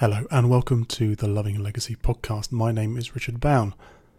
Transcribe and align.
Hello, 0.00 0.26
and 0.30 0.50
welcome 0.50 0.84
to 0.84 1.16
the 1.16 1.26
Loving 1.26 1.58
Legacy 1.58 1.96
podcast. 1.96 2.52
My 2.52 2.70
name 2.70 2.98
is 2.98 3.14
Richard 3.14 3.40
Bown. 3.40 3.72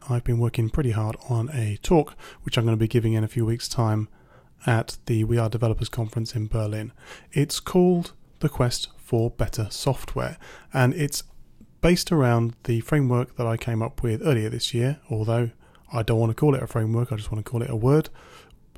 I've 0.10 0.24
been 0.24 0.40
working 0.40 0.72
pretty 0.72 0.90
hard 0.90 1.16
on 1.30 1.52
a 1.54 1.78
talk, 1.84 2.16
which 2.42 2.58
I'm 2.58 2.64
going 2.64 2.76
to 2.76 2.80
be 2.80 2.88
giving 2.88 3.14
in 3.14 3.24
a 3.24 3.28
few 3.28 3.46
weeks' 3.46 3.68
time 3.68 4.10
at 4.66 4.98
the 5.06 5.24
We 5.24 5.38
Are 5.38 5.50
Developers 5.50 5.88
Conference 5.88 6.36
in 6.36 6.48
Berlin. 6.48 6.94
It's 7.32 7.60
called 7.60 8.14
The 8.40 8.50
Quest 8.50 8.88
for 8.98 9.30
Better 9.30 9.68
Software, 9.70 10.40
and 10.74 10.96
it's 10.96 11.22
based 11.82 12.12
around 12.12 12.56
the 12.64 12.80
framework 12.80 13.36
that 13.36 13.46
I 13.46 13.56
came 13.56 13.84
up 13.84 14.02
with 14.02 14.26
earlier 14.26 14.50
this 14.50 14.74
year, 14.74 15.00
although 15.12 15.52
I 15.94 16.02
don't 16.02 16.20
want 16.20 16.32
to 16.32 16.36
call 16.36 16.56
it 16.56 16.64
a 16.64 16.68
framework, 16.68 17.12
I 17.12 17.18
just 17.18 17.32
want 17.32 17.46
to 17.46 17.52
call 17.52 17.62
it 17.62 17.70
a 17.70 17.76
word, 17.76 18.10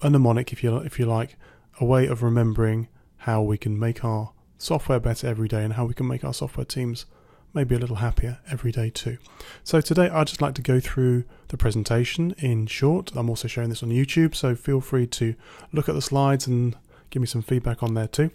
a 0.02 0.09
mnemonic, 0.09 0.52
if 0.52 0.66
you, 0.66 0.75
if 0.79 1.00
you 1.00 1.05
like, 1.05 1.38
a 1.79 1.86
way 1.86 2.07
of 2.07 2.23
remembering 2.23 2.89
how 3.20 3.41
we 3.41 3.57
can 3.57 3.79
make 3.79 4.04
our 4.04 4.34
software 4.60 5.00
better 5.00 5.26
every 5.26 5.48
day 5.48 5.64
and 5.64 5.73
how 5.73 5.86
we 5.86 5.96
can 5.96 6.07
make 6.07 6.23
our 6.23 6.34
software 6.34 6.66
teams 6.66 7.05
maybe 7.54 7.73
a 7.73 7.80
little 7.80 7.96
happier 7.96 8.40
every 8.52 8.72
day 8.72 8.91
too. 8.91 9.17
So 9.63 9.81
today 9.81 10.09
I'd 10.09 10.27
just 10.27 10.41
like 10.41 10.54
to 10.55 10.62
go 10.62 10.80
through 10.80 11.23
the 11.48 11.58
presentation 11.58 12.36
in 12.38 12.67
short. 12.67 13.12
I'm 13.16 13.30
also 13.30 13.48
showing 13.48 13.70
this 13.70 13.81
on 13.81 13.90
YouTube, 13.90 14.36
so 14.36 14.53
feel 14.53 14.81
free 14.81 15.08
to 15.08 15.34
look 15.72 15.90
at 15.90 15.95
the 15.95 16.02
slides 16.02 16.45
and 16.45 16.76
give 17.09 17.22
me 17.22 17.26
some 17.26 17.41
feedback 17.41 17.81
on 17.81 17.95
there 17.95 18.08
too. 18.08 18.30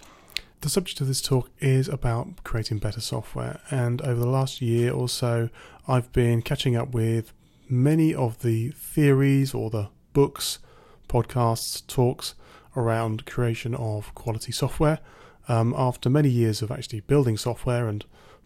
The 0.63 0.71
subject 0.71 1.01
of 1.01 1.07
this 1.07 1.21
talk 1.21 1.51
is 1.61 1.89
about 1.89 2.43
creating 2.43 2.79
better 2.79 3.01
software, 3.01 3.61
and 3.71 4.01
over 4.01 4.19
the 4.19 4.27
last 4.27 4.63
year 4.63 4.93
or 4.93 5.11
so, 5.11 5.51
I've 5.87 6.11
been 6.13 6.41
catching 6.41 6.75
up 6.75 6.95
with 6.95 7.35
many 7.69 8.15
of 8.15 8.41
the 8.41 8.71
theories 8.71 9.53
or 9.53 9.69
the 9.69 9.91
books, 10.15 10.59
podcasts, 11.07 11.87
talks 11.87 12.35
around 12.77 13.27
creation 13.27 13.75
of 13.75 14.15
quality 14.15 14.53
software 14.53 15.01
um, 15.49 15.75
after 15.77 16.09
many 16.09 16.29
years 16.29 16.63
of 16.63 16.71
actually 16.71 17.01
building 17.01 17.37
software 17.37 17.89
and 17.89 18.05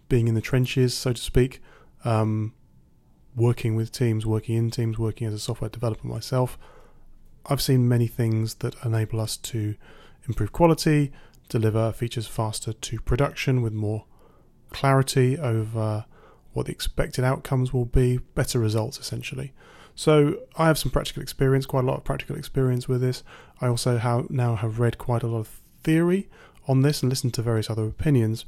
being 0.08 0.28
in 0.28 0.34
the 0.34 0.40
trenches, 0.40 0.94
so 0.94 1.12
to 1.12 1.20
speak, 1.20 1.60
um, 2.04 2.54
working 3.36 3.76
with 3.76 3.92
teams, 3.92 4.26
working 4.26 4.56
in 4.56 4.70
teams, 4.70 4.98
working 4.98 5.26
as 5.26 5.34
a 5.34 5.38
software 5.38 5.70
developer 5.70 6.06
myself, 6.06 6.58
I've 7.46 7.62
seen 7.62 7.88
many 7.88 8.06
things 8.06 8.54
that 8.56 8.74
enable 8.84 9.20
us 9.20 9.36
to 9.38 9.74
improve 10.26 10.52
quality, 10.52 11.12
deliver 11.48 11.92
features 11.92 12.26
faster 12.26 12.72
to 12.72 13.00
production 13.00 13.62
with 13.62 13.72
more 13.72 14.04
clarity 14.70 15.38
over 15.38 16.04
what 16.52 16.66
the 16.66 16.72
expected 16.72 17.24
outcomes 17.24 17.72
will 17.72 17.86
be, 17.86 18.18
better 18.34 18.58
results 18.58 18.98
essentially. 18.98 19.52
So 19.94 20.36
I 20.56 20.66
have 20.66 20.78
some 20.78 20.92
practical 20.92 21.22
experience, 21.22 21.66
quite 21.66 21.84
a 21.84 21.86
lot 21.86 21.96
of 21.96 22.04
practical 22.04 22.36
experience 22.36 22.86
with 22.86 23.00
this. 23.00 23.24
I 23.60 23.66
also 23.66 23.98
have 23.98 24.30
now 24.30 24.56
have 24.56 24.78
read 24.78 24.98
quite 24.98 25.22
a 25.22 25.26
lot 25.26 25.40
of 25.40 25.60
theory 25.82 26.28
on 26.68 26.82
this 26.82 27.02
and 27.02 27.10
listened 27.10 27.34
to 27.34 27.42
various 27.42 27.70
other 27.70 27.86
opinions. 27.86 28.44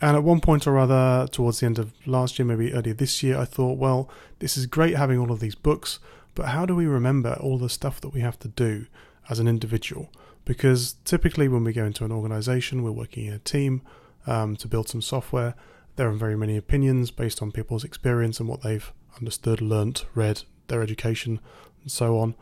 And 0.00 0.16
at 0.16 0.22
one 0.22 0.40
point 0.40 0.66
or 0.66 0.78
other, 0.78 1.26
towards 1.30 1.60
the 1.60 1.66
end 1.66 1.78
of 1.78 1.92
last 2.06 2.38
year, 2.38 2.46
maybe 2.46 2.72
earlier 2.72 2.94
this 2.94 3.22
year, 3.22 3.36
I 3.36 3.44
thought, 3.44 3.78
well, 3.78 4.08
this 4.38 4.56
is 4.56 4.66
great 4.66 4.96
having 4.96 5.18
all 5.18 5.32
of 5.32 5.40
these 5.40 5.56
books, 5.56 5.98
but 6.34 6.46
how 6.46 6.64
do 6.64 6.76
we 6.76 6.86
remember 6.86 7.36
all 7.40 7.58
the 7.58 7.68
stuff 7.68 8.00
that 8.02 8.10
we 8.10 8.20
have 8.20 8.38
to 8.40 8.48
do 8.48 8.86
as 9.28 9.40
an 9.40 9.48
individual? 9.48 10.08
Because 10.44 10.94
typically, 11.04 11.48
when 11.48 11.64
we 11.64 11.72
go 11.72 11.84
into 11.84 12.04
an 12.04 12.12
organization, 12.12 12.82
we're 12.82 12.92
working 12.92 13.26
in 13.26 13.34
a 13.34 13.38
team 13.40 13.82
um, 14.26 14.56
to 14.56 14.68
build 14.68 14.88
some 14.88 15.02
software. 15.02 15.54
There 15.96 16.08
are 16.08 16.12
very 16.12 16.36
many 16.36 16.56
opinions 16.56 17.10
based 17.10 17.42
on 17.42 17.50
people's 17.50 17.82
experience 17.82 18.38
and 18.38 18.48
what 18.48 18.62
they've 18.62 18.92
understood, 19.18 19.60
learnt, 19.60 20.04
read, 20.14 20.42
their 20.68 20.80
education, 20.80 21.40
and 21.82 21.90
so 21.90 22.18
on. 22.18 22.34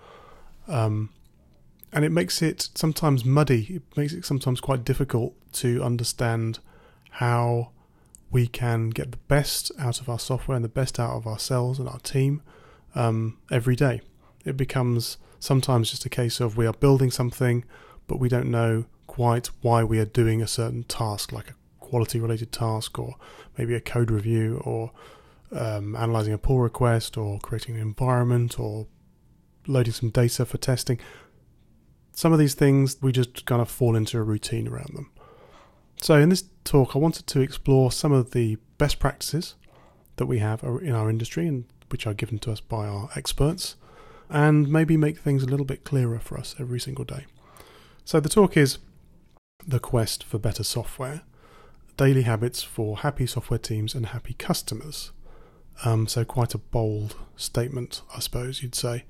Um, 0.69 1.09
and 1.93 2.05
it 2.05 2.11
makes 2.11 2.43
it 2.43 2.69
sometimes 2.75 3.25
muddy. 3.25 3.77
It 3.77 3.97
makes 3.97 4.13
it 4.13 4.25
sometimes 4.25 4.61
quite 4.61 4.85
difficult 4.85 5.35
to 5.55 5.83
understand 5.83 6.59
how 7.11 7.71
we 8.31 8.47
can 8.47 8.91
get 8.91 9.13
the 9.13 9.19
best 9.29 9.71
out 9.79 10.01
of 10.01 10.09
our 10.09 10.19
software 10.19 10.57
and 10.57 10.65
the 10.65 10.69
best 10.69 10.99
out 10.99 11.17
of 11.17 11.27
ourselves 11.27 11.79
and 11.79 11.89
our 11.89 12.01
team 12.01 12.43
um, 12.95 13.39
every 13.51 13.77
day. 13.77 14.01
It 14.45 14.57
becomes 14.57 15.19
sometimes 15.39 15.91
just 15.91 16.05
a 16.05 16.09
case 16.09 16.41
of 16.41 16.57
we 16.57 16.67
are 16.67 16.73
building 16.73 17.11
something, 17.11 17.65
but 18.07 18.19
we 18.19 18.29
don't 18.29 18.51
know 18.51 18.87
quite 19.07 19.47
why 19.63 19.85
we 19.85 19.99
are 19.99 20.05
doing 20.05 20.43
a 20.43 20.47
certain 20.47 20.83
task, 20.85 21.33
like 21.33 21.51
a 21.51 21.55
quality 21.81 22.21
related 22.21 22.53
task, 22.53 22.99
or 22.99 23.15
maybe 23.57 23.75
a 23.75 23.81
code 23.81 24.11
review, 24.11 24.61
or 24.65 24.91
um, 25.53 25.95
analyzing 25.97 26.33
a 26.33 26.39
pull 26.39 26.59
request, 26.59 27.17
or 27.17 27.39
creating 27.39 27.77
an 27.77 27.83
environment, 27.83 28.59
or 28.59 28.87
loading 29.67 29.93
some 29.93 30.11
data 30.11 30.45
for 30.45 30.59
testing 30.59 30.99
some 32.17 32.33
of 32.33 32.39
these 32.39 32.55
things 32.55 32.97
we 33.03 33.13
just 33.13 33.45
kind 33.45 33.61
of 33.61 33.69
fall 33.71 33.95
into 33.95 34.17
a 34.19 34.23
routine 34.23 34.67
around 34.67 34.95
them. 34.95 35.11
So, 36.01 36.15
in 36.15 36.31
this 36.31 36.45
talk, 36.65 36.97
I 36.97 36.99
wanted 36.99 37.27
to 37.27 37.41
explore 37.41 37.93
some 37.93 38.11
of 38.11 38.31
the 38.31 38.57
best 38.79 38.99
practices 38.99 39.55
that 40.17 40.25
we 40.25 40.39
have 40.39 40.63
in 40.63 40.93
our 40.93 41.11
industry 41.11 41.47
and 41.47 41.67
which 41.91 42.07
are 42.07 42.15
given 42.15 42.39
to 42.41 42.53
us 42.53 42.59
by 42.59 42.87
our 42.87 43.11
experts, 43.15 43.77
and 44.31 44.67
maybe 44.67 44.97
make 44.97 45.19
things 45.19 45.43
a 45.43 45.47
little 45.47 45.67
bit 45.67 45.85
clearer 45.85 46.19
for 46.19 46.39
us 46.39 46.55
every 46.59 46.81
single 46.81 47.05
day. 47.05 47.27
So, 48.07 48.19
the 48.19 48.31
talk 48.31 48.57
is 48.57 48.79
The 49.67 49.79
Quest 49.79 50.25
for 50.25 50.39
Better 50.39 50.65
Software 50.65 51.21
Daily 51.99 52.23
Habits 52.23 52.63
for 52.63 52.99
Happy 52.99 53.27
Software 53.27 53.59
Teams 53.59 53.95
and 53.95 54.07
Happy 54.07 54.33
Customers. 54.33 55.13
Um, 55.85 56.07
so, 56.07 56.25
quite 56.25 56.55
a 56.55 56.59
bold 56.59 57.15
statement, 57.37 58.01
I 58.15 58.21
suppose 58.21 58.63
you'd 58.63 58.75
say. 58.75 59.05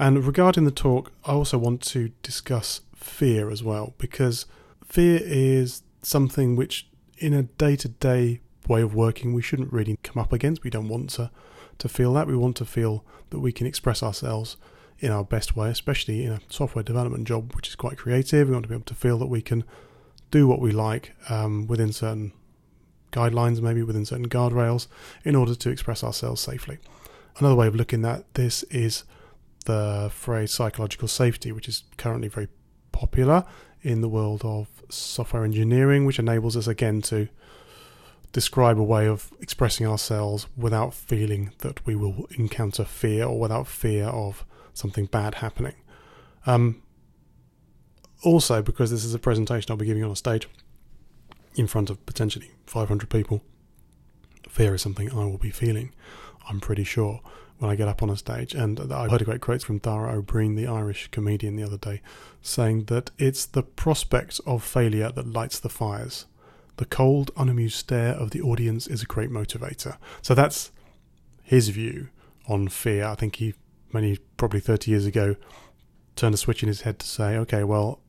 And 0.00 0.24
regarding 0.24 0.64
the 0.64 0.70
talk, 0.70 1.12
I 1.26 1.32
also 1.32 1.58
want 1.58 1.82
to 1.82 2.08
discuss 2.22 2.80
fear 2.96 3.50
as 3.50 3.62
well, 3.62 3.92
because 3.98 4.46
fear 4.82 5.20
is 5.22 5.82
something 6.00 6.56
which, 6.56 6.88
in 7.18 7.34
a 7.34 7.42
day 7.42 7.76
to 7.76 7.88
day 7.88 8.40
way 8.66 8.80
of 8.80 8.94
working, 8.94 9.34
we 9.34 9.42
shouldn't 9.42 9.74
really 9.74 9.98
come 10.02 10.18
up 10.18 10.32
against. 10.32 10.64
We 10.64 10.70
don't 10.70 10.88
want 10.88 11.10
to, 11.10 11.30
to 11.76 11.86
feel 11.86 12.14
that. 12.14 12.26
We 12.26 12.34
want 12.34 12.56
to 12.56 12.64
feel 12.64 13.04
that 13.28 13.40
we 13.40 13.52
can 13.52 13.66
express 13.66 14.02
ourselves 14.02 14.56
in 15.00 15.12
our 15.12 15.22
best 15.22 15.54
way, 15.54 15.68
especially 15.68 16.24
in 16.24 16.32
a 16.32 16.40
software 16.48 16.82
development 16.82 17.28
job, 17.28 17.54
which 17.54 17.68
is 17.68 17.74
quite 17.74 17.98
creative. 17.98 18.48
We 18.48 18.54
want 18.54 18.62
to 18.64 18.70
be 18.70 18.76
able 18.76 18.84
to 18.86 18.94
feel 18.94 19.18
that 19.18 19.26
we 19.26 19.42
can 19.42 19.64
do 20.30 20.46
what 20.46 20.60
we 20.60 20.72
like 20.72 21.14
um, 21.28 21.66
within 21.66 21.92
certain 21.92 22.32
guidelines, 23.12 23.60
maybe 23.60 23.82
within 23.82 24.06
certain 24.06 24.30
guardrails, 24.30 24.86
in 25.24 25.36
order 25.36 25.54
to 25.54 25.68
express 25.68 26.02
ourselves 26.02 26.40
safely. 26.40 26.78
Another 27.36 27.54
way 27.54 27.66
of 27.66 27.76
looking 27.76 28.06
at 28.06 28.32
this 28.32 28.62
is 28.70 29.04
the 29.66 30.10
phrase 30.12 30.52
psychological 30.52 31.08
safety, 31.08 31.52
which 31.52 31.68
is 31.68 31.84
currently 31.96 32.28
very 32.28 32.48
popular 32.92 33.44
in 33.82 34.00
the 34.00 34.08
world 34.08 34.42
of 34.44 34.68
software 34.88 35.44
engineering, 35.44 36.04
which 36.04 36.18
enables 36.18 36.56
us 36.56 36.66
again 36.66 37.00
to 37.02 37.28
describe 38.32 38.78
a 38.78 38.82
way 38.82 39.06
of 39.06 39.32
expressing 39.40 39.86
ourselves 39.86 40.46
without 40.56 40.94
feeling 40.94 41.52
that 41.58 41.84
we 41.86 41.94
will 41.94 42.26
encounter 42.38 42.84
fear 42.84 43.24
or 43.24 43.38
without 43.40 43.66
fear 43.66 44.06
of 44.06 44.44
something 44.72 45.06
bad 45.06 45.36
happening. 45.36 45.74
Um, 46.46 46.82
also, 48.22 48.62
because 48.62 48.90
this 48.90 49.04
is 49.04 49.14
a 49.14 49.18
presentation 49.18 49.70
I'll 49.70 49.76
be 49.76 49.86
giving 49.86 50.04
on 50.04 50.10
a 50.10 50.16
stage 50.16 50.48
in 51.56 51.66
front 51.66 51.90
of 51.90 52.04
potentially 52.06 52.50
500 52.66 53.08
people, 53.10 53.42
fear 54.48 54.74
is 54.74 54.82
something 54.82 55.10
I 55.10 55.24
will 55.24 55.38
be 55.38 55.50
feeling, 55.50 55.92
I'm 56.48 56.60
pretty 56.60 56.84
sure 56.84 57.20
when 57.60 57.70
I 57.70 57.76
get 57.76 57.88
up 57.88 58.02
on 58.02 58.08
a 58.08 58.16
stage. 58.16 58.54
And 58.54 58.80
I 58.90 59.06
heard 59.06 59.20
a 59.20 59.26
great 59.26 59.42
quote 59.42 59.62
from 59.62 59.78
Dara 59.78 60.14
Ó 60.16 60.22
Briain, 60.22 60.56
the 60.56 60.66
Irish 60.66 61.08
comedian, 61.10 61.56
the 61.56 61.62
other 61.62 61.76
day, 61.76 62.00
saying 62.40 62.84
that 62.84 63.10
it's 63.18 63.44
the 63.44 63.62
prospect 63.62 64.40
of 64.46 64.64
failure 64.64 65.12
that 65.12 65.26
lights 65.26 65.60
the 65.60 65.68
fires. 65.68 66.24
The 66.78 66.86
cold, 66.86 67.30
unamused 67.36 67.76
stare 67.76 68.14
of 68.14 68.30
the 68.30 68.40
audience 68.40 68.86
is 68.86 69.02
a 69.02 69.06
great 69.06 69.28
motivator. 69.28 69.98
So 70.22 70.34
that's 70.34 70.72
his 71.42 71.68
view 71.68 72.08
on 72.48 72.68
fear. 72.68 73.04
I 73.04 73.14
think 73.14 73.36
he, 73.36 73.52
many 73.92 74.16
probably 74.38 74.60
30 74.60 74.90
years 74.90 75.04
ago, 75.04 75.36
turned 76.16 76.34
a 76.34 76.38
switch 76.38 76.62
in 76.62 76.68
his 76.68 76.80
head 76.80 76.98
to 77.00 77.06
say, 77.06 77.36
okay, 77.36 77.62
well, 77.62 78.00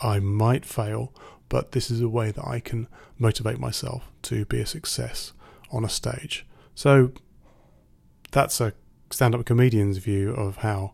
I 0.00 0.18
might 0.18 0.66
fail, 0.66 1.14
but 1.48 1.70
this 1.70 1.92
is 1.92 2.00
a 2.00 2.08
way 2.08 2.32
that 2.32 2.44
I 2.44 2.58
can 2.58 2.88
motivate 3.20 3.60
myself 3.60 4.10
to 4.22 4.44
be 4.46 4.60
a 4.60 4.66
success 4.66 5.32
on 5.70 5.84
a 5.84 5.88
stage. 5.88 6.44
So 6.74 7.12
that's 8.32 8.60
a 8.60 8.72
stand 9.10 9.34
up 9.34 9.44
comedian's 9.44 9.98
view 9.98 10.32
of 10.32 10.58
how 10.58 10.92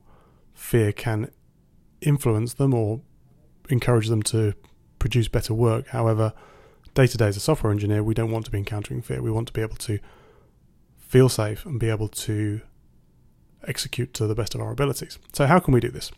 fear 0.52 0.92
can 0.92 1.30
influence 2.00 2.54
them 2.54 2.74
or 2.74 3.00
encourage 3.70 4.08
them 4.08 4.22
to 4.24 4.54
produce 4.98 5.28
better 5.28 5.54
work. 5.54 5.88
However, 5.88 6.32
day 6.94 7.06
to 7.06 7.16
day 7.16 7.28
as 7.28 7.36
a 7.36 7.40
software 7.40 7.72
engineer, 7.72 8.02
we 8.02 8.14
don't 8.14 8.30
want 8.30 8.44
to 8.44 8.50
be 8.50 8.58
encountering 8.58 9.02
fear. 9.02 9.22
We 9.22 9.30
want 9.30 9.46
to 9.46 9.52
be 9.52 9.62
able 9.62 9.76
to 9.76 9.98
feel 10.98 11.28
safe 11.28 11.64
and 11.64 11.80
be 11.80 11.88
able 11.88 12.08
to 12.08 12.60
execute 13.66 14.12
to 14.14 14.26
the 14.26 14.34
best 14.34 14.54
of 14.54 14.60
our 14.60 14.72
abilities. 14.72 15.18
So, 15.32 15.46
how 15.46 15.58
can 15.58 15.72
we 15.72 15.80
do 15.80 15.90
this? 15.90 16.10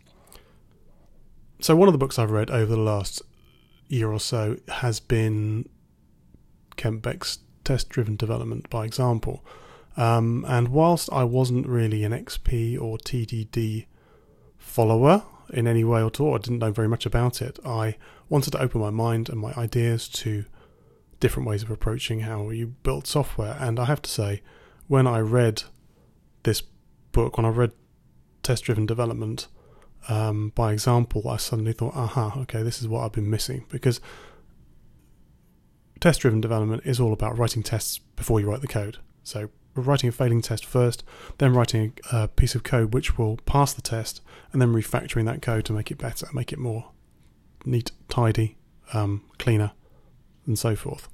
So, 1.61 1.75
one 1.75 1.87
of 1.87 1.93
the 1.93 1.99
books 1.99 2.17
I've 2.17 2.31
read 2.31 2.49
over 2.49 2.75
the 2.75 2.81
last 2.81 3.21
year 3.87 4.11
or 4.11 4.19
so 4.19 4.57
has 4.67 4.99
been 4.99 5.69
Kent 6.77 7.01
Beck's 7.01 7.39
Test 7.63 7.89
Driven 7.89 8.15
Development 8.15 8.67
by 8.69 8.85
Example. 8.85 9.45
Um, 9.97 10.45
and 10.47 10.69
whilst 10.69 11.11
I 11.11 11.23
wasn't 11.23 11.67
really 11.67 12.03
an 12.03 12.11
XP 12.11 12.79
or 12.79 12.97
TDD 12.97 13.85
follower 14.57 15.23
in 15.51 15.67
any 15.67 15.83
way 15.83 16.03
at 16.05 16.19
all, 16.19 16.35
I 16.35 16.37
didn't 16.37 16.59
know 16.59 16.71
very 16.71 16.87
much 16.87 17.05
about 17.05 17.41
it. 17.41 17.59
I 17.65 17.97
wanted 18.29 18.51
to 18.51 18.61
open 18.61 18.79
my 18.81 18.89
mind 18.89 19.29
and 19.29 19.39
my 19.39 19.51
ideas 19.53 20.07
to 20.09 20.45
different 21.19 21.47
ways 21.47 21.63
of 21.63 21.69
approaching 21.69 22.21
how 22.21 22.49
you 22.49 22.67
build 22.83 23.05
software. 23.05 23.57
And 23.59 23.79
I 23.79 23.85
have 23.85 24.01
to 24.03 24.09
say, 24.09 24.41
when 24.87 25.07
I 25.07 25.19
read 25.19 25.63
this 26.43 26.63
book, 27.11 27.37
when 27.37 27.45
I 27.45 27.49
read 27.49 27.71
Test 28.43 28.63
Driven 28.63 28.85
Development 28.85 29.47
um, 30.09 30.51
by 30.55 30.73
example, 30.73 31.27
I 31.29 31.37
suddenly 31.37 31.73
thought, 31.73 31.95
aha, 31.95 32.33
okay, 32.41 32.63
this 32.63 32.81
is 32.81 32.87
what 32.87 33.03
I've 33.03 33.11
been 33.11 33.29
missing. 33.29 33.65
Because 33.69 34.01
test 35.99 36.21
driven 36.21 36.41
development 36.41 36.81
is 36.85 36.99
all 36.99 37.13
about 37.13 37.37
writing 37.37 37.61
tests 37.61 37.99
before 37.99 38.39
you 38.39 38.49
write 38.49 38.61
the 38.61 38.67
code. 38.67 38.97
So, 39.23 39.49
writing 39.75 40.09
a 40.09 40.11
failing 40.11 40.41
test 40.41 40.65
first, 40.65 41.03
then 41.37 41.53
writing 41.53 41.93
a 42.11 42.27
piece 42.27 42.55
of 42.55 42.63
code 42.63 42.93
which 42.93 43.17
will 43.17 43.37
pass 43.45 43.73
the 43.73 43.81
test, 43.81 44.21
and 44.51 44.61
then 44.61 44.73
refactoring 44.73 45.25
that 45.25 45.41
code 45.41 45.65
to 45.65 45.73
make 45.73 45.91
it 45.91 45.97
better, 45.97 46.27
make 46.33 46.51
it 46.51 46.59
more 46.59 46.91
neat, 47.65 47.91
tidy, 48.09 48.57
um, 48.93 49.23
cleaner, 49.37 49.71
and 50.45 50.57
so 50.57 50.75
forth. 50.75 51.07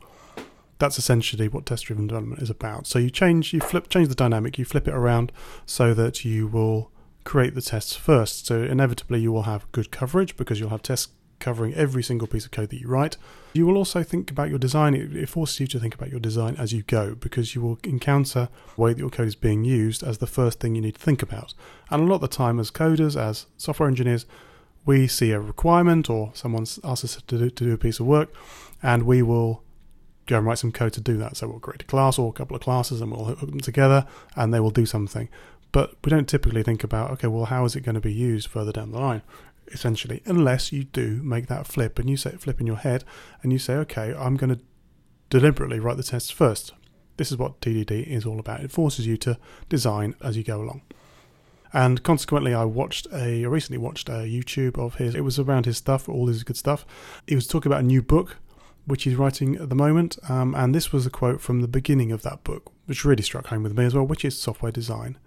That's 0.79 0.99
essentially 0.99 1.47
what 1.47 1.65
test-driven 1.65 2.07
development 2.07 2.41
is 2.41 2.49
about. 2.49 2.85
So 2.87 2.99
you 2.99 3.09
change, 3.09 3.51
you 3.51 3.59
flip, 3.59 3.89
change 3.89 4.09
the 4.09 4.15
dynamic, 4.15 4.57
you 4.57 4.65
flip 4.65 4.87
it 4.87 4.93
around 4.93 5.31
so 5.65 5.93
that 5.95 6.23
you 6.23 6.47
will 6.47 6.91
create 7.23 7.55
the 7.55 7.61
tests 7.61 7.95
first. 7.95 8.45
So 8.45 8.61
inevitably 8.61 9.19
you 9.19 9.31
will 9.31 9.43
have 9.43 9.71
good 9.71 9.91
coverage 9.91 10.37
because 10.37 10.59
you'll 10.59 10.69
have 10.69 10.83
tests 10.83 11.09
covering 11.39 11.73
every 11.73 12.03
single 12.03 12.27
piece 12.27 12.45
of 12.45 12.51
code 12.51 12.69
that 12.69 12.81
you 12.81 12.87
write. 12.87 13.17
You 13.53 13.65
will 13.65 13.77
also 13.77 14.03
think 14.03 14.31
about 14.31 14.49
your 14.49 14.59
design. 14.59 14.93
It, 14.93 15.29
forces 15.29 15.59
you 15.59 15.67
to 15.67 15.79
think 15.79 15.95
about 15.95 16.09
your 16.09 16.19
design 16.19 16.55
as 16.57 16.73
you 16.73 16.83
go 16.83 17.15
because 17.15 17.55
you 17.55 17.61
will 17.61 17.79
encounter 17.83 18.49
the 18.75 18.81
way 18.81 18.93
that 18.93 18.99
your 18.99 19.09
code 19.09 19.27
is 19.27 19.35
being 19.35 19.63
used 19.63 20.03
as 20.03 20.17
the 20.17 20.27
first 20.27 20.59
thing 20.59 20.75
you 20.75 20.81
need 20.81 20.95
to 20.95 21.01
think 21.01 21.21
about. 21.21 21.53
And 21.89 22.01
a 22.01 22.05
lot 22.05 22.15
of 22.15 22.21
the 22.21 22.27
time, 22.27 22.59
as 22.59 22.71
coders, 22.71 23.19
as 23.19 23.45
software 23.57 23.89
engineers, 23.89 24.25
we 24.85 25.07
see 25.07 25.31
a 25.31 25.39
requirement 25.39 26.09
or 26.09 26.31
someone 26.33 26.63
asks 26.83 27.03
us 27.03 27.21
to 27.27 27.37
do, 27.37 27.49
to 27.49 27.63
do 27.63 27.73
a 27.73 27.77
piece 27.77 27.99
of 27.99 28.05
work, 28.05 28.33
and 28.81 29.03
we 29.03 29.21
will 29.21 29.63
go 30.27 30.37
and 30.37 30.45
write 30.45 30.59
some 30.59 30.71
code 30.71 30.93
to 30.93 31.01
do 31.01 31.17
that. 31.17 31.37
So 31.37 31.47
we'll 31.47 31.59
create 31.59 31.81
a 31.81 31.85
class 31.85 32.19
or 32.19 32.29
a 32.29 32.33
couple 32.33 32.55
of 32.55 32.61
classes 32.61 33.01
and 33.01 33.11
we'll 33.11 33.25
hook 33.25 33.49
them 33.49 33.59
together 33.59 34.05
and 34.35 34.53
they 34.53 34.59
will 34.59 34.69
do 34.69 34.85
something. 34.85 35.29
But 35.71 35.95
we 36.03 36.09
don't 36.09 36.27
typically 36.27 36.63
think 36.63 36.83
about, 36.83 37.11
okay, 37.11 37.27
well, 37.27 37.45
how 37.45 37.65
is 37.65 37.75
it 37.75 37.81
going 37.81 37.95
to 37.95 38.01
be 38.01 38.13
used 38.13 38.47
further 38.47 38.71
down 38.71 38.91
the 38.91 38.99
line? 38.99 39.21
Essentially, 39.71 40.21
unless 40.25 40.71
you 40.71 40.83
do 40.83 41.21
make 41.23 41.47
that 41.47 41.67
flip 41.67 41.99
and 41.99 42.09
you 42.09 42.17
say 42.17 42.31
flip 42.31 42.59
in 42.59 42.67
your 42.67 42.77
head 42.77 43.03
and 43.41 43.51
you 43.51 43.59
say, 43.59 43.73
okay, 43.75 44.13
I'm 44.17 44.37
going 44.37 44.55
to 44.55 44.61
deliberately 45.29 45.79
write 45.79 45.97
the 45.97 46.03
tests 46.03 46.29
first. 46.29 46.73
This 47.17 47.31
is 47.31 47.37
what 47.37 47.59
TDD 47.61 48.07
is 48.07 48.25
all 48.25 48.39
about. 48.39 48.61
It 48.61 48.71
forces 48.71 49.07
you 49.07 49.17
to 49.17 49.37
design 49.69 50.15
as 50.21 50.37
you 50.37 50.43
go 50.43 50.61
along. 50.61 50.83
And 51.73 52.01
consequently, 52.01 52.53
I 52.53 52.63
watched 52.63 53.07
a 53.11 53.43
I 53.43 53.47
recently 53.47 53.77
watched 53.77 54.07
a 54.07 54.23
YouTube 54.23 54.77
of 54.77 54.95
his. 54.95 55.15
It 55.15 55.21
was 55.21 55.37
around 55.37 55.65
his 55.65 55.77
stuff, 55.77 56.07
all 56.07 56.27
his 56.27 56.43
good 56.43 56.57
stuff. 56.57 56.85
He 57.27 57.35
was 57.35 57.45
talking 57.45 57.69
about 57.69 57.83
a 57.83 57.87
new 57.87 58.01
book 58.01 58.37
which 58.85 59.03
he's 59.03 59.17
writing 59.17 59.57
at 59.57 59.67
the 59.67 59.75
moment. 59.75 60.17
Um, 60.29 60.55
and 60.55 60.73
this 60.73 60.93
was 60.93 61.05
a 61.05 61.09
quote 61.09 61.41
from 61.41 61.61
the 61.61 61.67
beginning 61.67 62.13
of 62.13 62.21
that 62.21 62.45
book, 62.45 62.71
which 62.85 63.03
really 63.03 63.21
struck 63.21 63.47
home 63.47 63.63
with 63.63 63.77
me 63.77 63.83
as 63.83 63.93
well, 63.93 64.07
which 64.07 64.23
is 64.23 64.39
software 64.39 64.71
design 64.71 65.17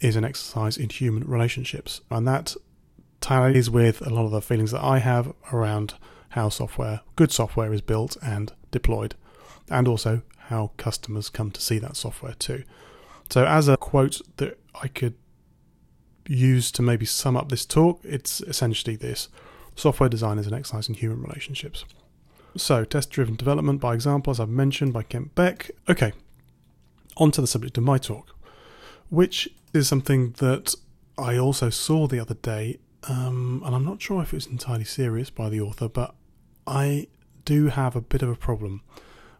is 0.00 0.14
an 0.14 0.24
exercise 0.24 0.76
in 0.76 0.90
human 0.90 1.24
relationships. 1.26 2.02
And 2.10 2.28
that 2.28 2.54
tallies 3.22 3.70
with 3.70 4.04
a 4.06 4.10
lot 4.10 4.24
of 4.24 4.30
the 4.30 4.42
feelings 4.42 4.72
that 4.72 4.82
I 4.84 4.98
have 4.98 5.32
around 5.52 5.94
how 6.30 6.48
software, 6.48 7.00
good 7.16 7.32
software, 7.32 7.72
is 7.72 7.80
built 7.80 8.16
and 8.22 8.52
deployed, 8.70 9.14
and 9.70 9.88
also 9.88 10.22
how 10.48 10.72
customers 10.76 11.30
come 11.30 11.50
to 11.52 11.60
see 11.60 11.78
that 11.78 11.96
software 11.96 12.34
too. 12.34 12.64
So, 13.30 13.46
as 13.46 13.68
a 13.68 13.76
quote 13.76 14.20
that 14.36 14.58
I 14.74 14.88
could 14.88 15.14
use 16.26 16.70
to 16.72 16.82
maybe 16.82 17.06
sum 17.06 17.36
up 17.36 17.48
this 17.48 17.64
talk, 17.64 18.00
it's 18.02 18.40
essentially 18.42 18.96
this 18.96 19.28
software 19.76 20.08
design 20.08 20.38
is 20.38 20.46
an 20.46 20.54
exercise 20.54 20.88
in 20.88 20.94
human 20.94 21.22
relationships. 21.22 21.84
So, 22.56 22.84
test 22.84 23.10
driven 23.10 23.36
development 23.36 23.80
by 23.80 23.94
example, 23.94 24.30
as 24.30 24.40
I've 24.40 24.48
mentioned, 24.48 24.92
by 24.92 25.04
Kent 25.04 25.34
Beck. 25.34 25.70
Okay, 25.88 26.12
on 27.16 27.30
to 27.30 27.40
the 27.40 27.46
subject 27.46 27.78
of 27.78 27.84
my 27.84 27.98
talk, 27.98 28.34
which 29.08 29.48
is 29.72 29.88
something 29.88 30.32
that 30.38 30.74
I 31.16 31.38
also 31.38 31.70
saw 31.70 32.06
the 32.06 32.20
other 32.20 32.34
day, 32.34 32.78
um, 33.08 33.62
and 33.64 33.74
I'm 33.74 33.84
not 33.84 34.00
sure 34.00 34.22
if 34.22 34.32
it 34.32 34.36
was 34.36 34.46
entirely 34.46 34.84
serious 34.84 35.30
by 35.30 35.48
the 35.48 35.60
author, 35.60 35.88
but 35.88 36.14
I 36.66 37.08
do 37.44 37.68
have 37.68 37.96
a 37.96 38.00
bit 38.00 38.22
of 38.22 38.28
a 38.28 38.36
problem 38.36 38.82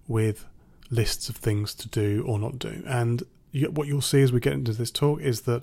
with 0.08 0.46
lists 0.90 1.28
of 1.28 1.36
things 1.36 1.74
to 1.74 1.88
do 1.88 2.24
or 2.26 2.38
not 2.38 2.58
do. 2.58 2.82
And 2.86 3.22
you, 3.52 3.70
what 3.70 3.86
you'll 3.86 4.00
see 4.00 4.22
as 4.22 4.32
we 4.32 4.40
get 4.40 4.54
into 4.54 4.72
this 4.72 4.90
talk 4.90 5.20
is 5.20 5.42
that 5.42 5.62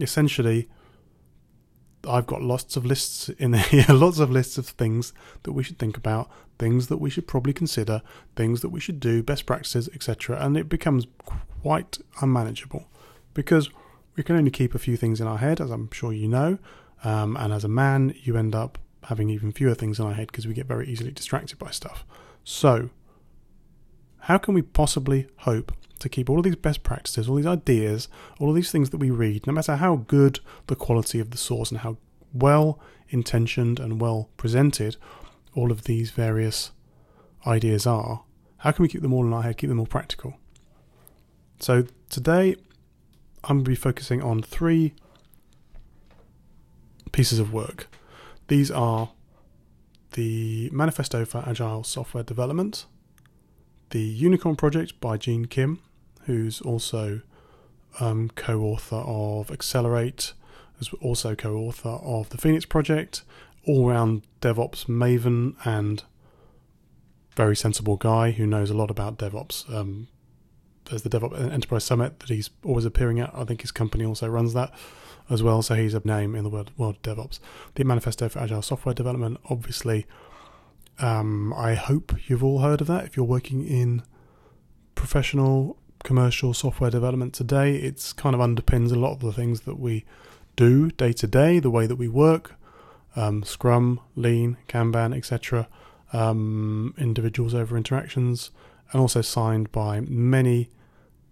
essentially 0.00 0.68
I've 2.08 2.26
got 2.26 2.42
lots 2.42 2.76
of 2.76 2.84
lists 2.84 3.28
in 3.30 3.52
here, 3.54 3.86
lots 3.88 4.18
of 4.18 4.30
lists 4.30 4.58
of 4.58 4.66
things 4.66 5.12
that 5.42 5.52
we 5.52 5.62
should 5.62 5.78
think 5.78 5.96
about, 5.96 6.30
things 6.58 6.88
that 6.88 6.98
we 6.98 7.10
should 7.10 7.26
probably 7.26 7.52
consider, 7.52 8.02
things 8.36 8.60
that 8.60 8.70
we 8.70 8.80
should 8.80 9.00
do, 9.00 9.22
best 9.22 9.46
practices, 9.46 9.88
etc. 9.94 10.38
And 10.40 10.56
it 10.56 10.68
becomes 10.68 11.06
quite 11.62 11.98
unmanageable 12.20 12.88
because 13.34 13.70
we 14.16 14.22
can 14.22 14.36
only 14.36 14.50
keep 14.50 14.74
a 14.74 14.78
few 14.78 14.96
things 14.96 15.20
in 15.20 15.26
our 15.26 15.38
head, 15.38 15.60
as 15.60 15.70
I'm 15.70 15.90
sure 15.90 16.12
you 16.12 16.28
know. 16.28 16.58
Um, 17.04 17.36
and 17.36 17.52
as 17.52 17.64
a 17.64 17.68
man, 17.68 18.14
you 18.22 18.36
end 18.36 18.54
up 18.54 18.78
having 19.04 19.30
even 19.30 19.52
fewer 19.52 19.74
things 19.74 19.98
in 19.98 20.06
our 20.06 20.14
head 20.14 20.28
because 20.28 20.46
we 20.46 20.54
get 20.54 20.66
very 20.66 20.88
easily 20.88 21.10
distracted 21.10 21.58
by 21.58 21.70
stuff. 21.70 22.04
So, 22.44 22.90
how 24.20 24.38
can 24.38 24.54
we 24.54 24.62
possibly 24.62 25.26
hope 25.38 25.72
to 25.98 26.08
keep 26.08 26.28
all 26.30 26.38
of 26.38 26.44
these 26.44 26.56
best 26.56 26.82
practices, 26.82 27.28
all 27.28 27.36
these 27.36 27.46
ideas, 27.46 28.08
all 28.38 28.50
of 28.50 28.54
these 28.54 28.70
things 28.70 28.90
that 28.90 28.98
we 28.98 29.10
read, 29.10 29.46
no 29.46 29.52
matter 29.52 29.76
how 29.76 29.96
good 29.96 30.40
the 30.66 30.76
quality 30.76 31.18
of 31.20 31.30
the 31.30 31.38
source 31.38 31.70
and 31.70 31.80
how 31.80 31.96
well 32.32 32.80
intentioned 33.10 33.78
and 33.78 34.00
well 34.00 34.28
presented 34.36 34.96
all 35.54 35.70
of 35.70 35.84
these 35.84 36.10
various 36.10 36.72
ideas 37.46 37.86
are, 37.86 38.24
how 38.58 38.70
can 38.70 38.82
we 38.82 38.88
keep 38.88 39.02
them 39.02 39.12
all 39.12 39.26
in 39.26 39.32
our 39.32 39.42
head, 39.42 39.56
keep 39.56 39.68
them 39.68 39.80
all 39.80 39.86
practical? 39.86 40.34
So 41.60 41.86
today 42.08 42.56
I'm 43.44 43.58
going 43.58 43.64
to 43.64 43.70
be 43.70 43.76
focusing 43.76 44.22
on 44.22 44.42
three 44.42 44.94
pieces 47.12 47.38
of 47.38 47.52
work. 47.52 47.88
These 48.48 48.70
are 48.70 49.10
the 50.12 50.68
Manifesto 50.72 51.24
for 51.24 51.44
Agile 51.46 51.84
Software 51.84 52.22
Development, 52.22 52.84
the 53.90 54.02
Unicorn 54.02 54.56
Project 54.56 55.00
by 55.00 55.16
Gene 55.16 55.46
Kim, 55.46 55.80
who's 56.22 56.60
also 56.60 57.20
um, 58.00 58.30
co-author 58.34 58.96
of 59.06 59.50
Accelerate, 59.50 60.32
is 60.80 60.90
also 61.00 61.34
co-author 61.34 61.98
of 62.02 62.30
the 62.30 62.38
Phoenix 62.38 62.64
Project, 62.64 63.22
all-round 63.66 64.22
DevOps 64.40 64.86
maven 64.86 65.54
and 65.64 66.02
very 67.36 67.56
sensible 67.56 67.96
guy 67.96 68.32
who 68.32 68.46
knows 68.46 68.70
a 68.70 68.74
lot 68.74 68.90
about 68.90 69.18
DevOps. 69.18 69.72
Um, 69.72 70.08
there's 70.86 71.02
the 71.02 71.10
DevOps 71.10 71.52
Enterprise 71.52 71.84
Summit 71.84 72.20
that 72.20 72.28
he's 72.28 72.50
always 72.64 72.84
appearing 72.84 73.20
at. 73.20 73.30
I 73.34 73.44
think 73.44 73.60
his 73.62 73.70
company 73.70 74.04
also 74.04 74.28
runs 74.28 74.52
that 74.54 74.74
as 75.32 75.42
well, 75.42 75.62
so 75.62 75.74
he's 75.74 75.94
a 75.94 76.02
name 76.04 76.34
in 76.34 76.44
the 76.44 76.50
world, 76.50 76.70
world 76.76 76.96
of 76.96 77.02
DevOps. 77.02 77.38
The 77.74 77.84
Manifesto 77.84 78.28
for 78.28 78.38
Agile 78.38 78.62
Software 78.62 78.94
Development, 78.94 79.38
obviously, 79.48 80.06
um, 80.98 81.52
I 81.54 81.74
hope 81.74 82.14
you've 82.28 82.44
all 82.44 82.60
heard 82.60 82.80
of 82.80 82.86
that. 82.88 83.04
If 83.04 83.16
you're 83.16 83.26
working 83.26 83.66
in 83.66 84.02
professional 84.94 85.78
commercial 86.04 86.52
software 86.52 86.90
development 86.90 87.32
today, 87.32 87.76
it's 87.76 88.12
kind 88.12 88.34
of 88.34 88.40
underpins 88.40 88.92
a 88.92 88.96
lot 88.96 89.12
of 89.12 89.20
the 89.20 89.32
things 89.32 89.62
that 89.62 89.78
we 89.78 90.04
do 90.56 90.90
day 90.90 91.12
to 91.12 91.26
day, 91.26 91.58
the 91.58 91.70
way 91.70 91.86
that 91.86 91.96
we 91.96 92.08
work, 92.08 92.54
um, 93.16 93.42
Scrum, 93.42 94.00
Lean, 94.16 94.56
Kanban, 94.68 95.16
etc. 95.16 95.68
Um, 96.12 96.94
individuals 96.98 97.54
over 97.54 97.76
interactions, 97.76 98.50
and 98.92 99.00
also 99.00 99.22
signed 99.22 99.72
by 99.72 100.00
many 100.00 100.68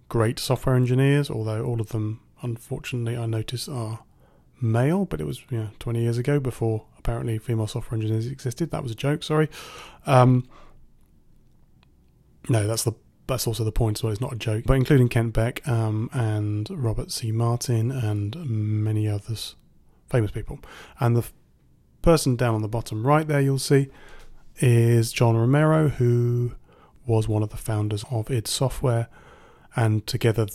great 0.08 0.38
software 0.38 0.74
engineers, 0.74 1.30
although 1.30 1.64
all 1.64 1.80
of 1.80 1.90
them, 1.90 2.20
unfortunately, 2.42 3.16
I 3.16 3.26
notice 3.26 3.68
are 3.68 4.00
male, 4.60 5.04
but 5.04 5.20
it 5.20 5.24
was 5.24 5.42
you 5.50 5.58
know, 5.58 5.70
20 5.78 6.00
years 6.00 6.18
ago 6.18 6.38
before 6.38 6.84
apparently 6.98 7.38
female 7.38 7.66
software 7.66 7.96
engineers 7.96 8.26
existed. 8.26 8.70
That 8.70 8.82
was 8.82 8.92
a 8.92 8.96
joke, 8.96 9.22
sorry. 9.22 9.48
Um, 10.06 10.48
no, 12.48 12.66
that's 12.66 12.84
the 12.84 12.92
that's 13.26 13.46
also 13.46 13.62
the 13.62 13.72
point 13.72 13.98
as 13.98 14.02
well. 14.02 14.12
It's 14.12 14.20
not 14.20 14.32
a 14.32 14.36
joke, 14.36 14.64
but 14.66 14.74
including 14.74 15.08
Kent 15.08 15.32
Beck 15.32 15.66
um, 15.68 16.10
and 16.12 16.68
Robert 16.70 17.12
C. 17.12 17.30
Martin 17.30 17.92
and 17.92 18.34
many 18.44 19.08
others, 19.08 19.54
famous 20.08 20.32
people. 20.32 20.58
And 20.98 21.14
the 21.14 21.20
f- 21.20 21.32
person 22.02 22.34
down 22.34 22.56
on 22.56 22.62
the 22.62 22.68
bottom 22.68 23.06
right 23.06 23.26
there, 23.26 23.40
you'll 23.40 23.60
see, 23.60 23.88
is 24.56 25.12
John 25.12 25.36
Romero, 25.36 25.90
who 25.90 26.54
was 27.06 27.28
one 27.28 27.44
of 27.44 27.50
the 27.50 27.56
founders 27.56 28.04
of 28.10 28.30
id 28.32 28.48
Software, 28.48 29.08
and 29.76 30.04
together 30.08 30.46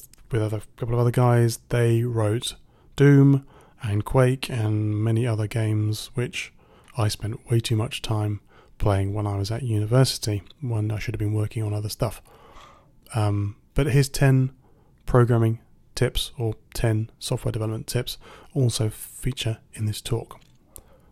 with 0.41 0.53
a 0.53 0.61
couple 0.77 0.95
of 0.95 0.99
other 1.01 1.11
guys, 1.11 1.59
they 1.69 2.03
wrote 2.03 2.55
Doom 2.95 3.45
and 3.81 4.03
Quake 4.03 4.49
and 4.49 5.03
many 5.03 5.25
other 5.25 5.47
games, 5.47 6.11
which 6.13 6.53
I 6.97 7.07
spent 7.07 7.49
way 7.49 7.59
too 7.59 7.75
much 7.75 8.01
time 8.01 8.41
playing 8.77 9.13
when 9.13 9.27
I 9.27 9.37
was 9.37 9.51
at 9.51 9.63
university, 9.63 10.43
when 10.61 10.91
I 10.91 10.99
should 10.99 11.13
have 11.13 11.19
been 11.19 11.33
working 11.33 11.63
on 11.63 11.73
other 11.73 11.89
stuff. 11.89 12.21
Um, 13.13 13.55
but 13.73 13.87
his 13.87 14.09
10 14.09 14.51
programming 15.05 15.59
tips 15.93 16.31
or 16.37 16.55
10 16.73 17.09
software 17.19 17.51
development 17.51 17.87
tips 17.87 18.17
also 18.53 18.89
feature 18.89 19.59
in 19.73 19.85
this 19.85 20.01
talk. 20.01 20.39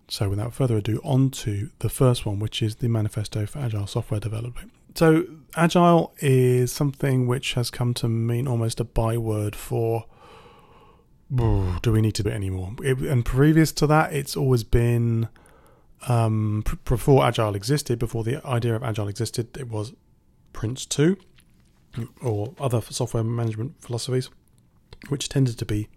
So, 0.10 0.30
without 0.30 0.54
further 0.54 0.78
ado, 0.78 1.00
on 1.04 1.32
to 1.32 1.70
the 1.80 1.90
first 1.90 2.26
one, 2.26 2.40
which 2.40 2.62
is 2.62 2.76
the 2.76 2.90
Manifesto 2.90 3.46
for 3.46 3.60
Agile 3.60 3.88
Software 3.88 4.20
Development. 4.20 4.72
So, 4.96 5.26
agile 5.56 6.14
is 6.20 6.72
something 6.72 7.28
which 7.28 7.54
has 7.54 7.72
come 7.72 7.94
to 7.96 8.08
mean 8.08 8.48
almost 8.48 8.80
a 8.80 8.84
byword 8.84 9.56
for 9.56 10.06
do 11.36 11.92
we 11.92 12.02
need 12.02 12.14
to 12.16 12.24
do 12.24 12.30
it 12.30 12.34
anymore? 12.34 12.74
It, 12.84 13.00
and 13.00 13.26
previous 13.26 13.72
to 13.74 13.88
that, 13.88 14.14
it's 14.14 14.38
always 14.38 14.64
been 14.64 15.30
um, 16.08 16.64
before 16.86 17.26
agile 17.26 17.56
existed, 17.56 17.98
before 17.98 18.24
the 18.24 18.46
idea 18.46 18.76
of 18.76 18.84
agile 18.84 19.08
existed, 19.08 19.58
it 19.58 19.70
was 19.70 19.94
Prince 20.52 20.86
2 20.86 21.18
or 22.22 22.54
other 22.60 22.82
software 22.82 23.24
management 23.24 23.82
philosophies, 23.82 24.30
which 25.10 25.30
tended 25.30 25.58
to 25.58 25.66
be 25.66 25.88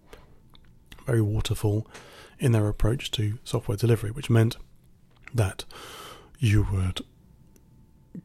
very 1.07 1.21
waterfall 1.21 1.87
in 2.39 2.53
their 2.53 2.69
approach 2.69 3.11
to 3.13 3.39
software 3.45 3.77
delivery, 3.77 4.11
which 4.11 4.31
meant 4.31 4.57
that 5.35 5.65
you 6.39 6.67
would 6.73 7.01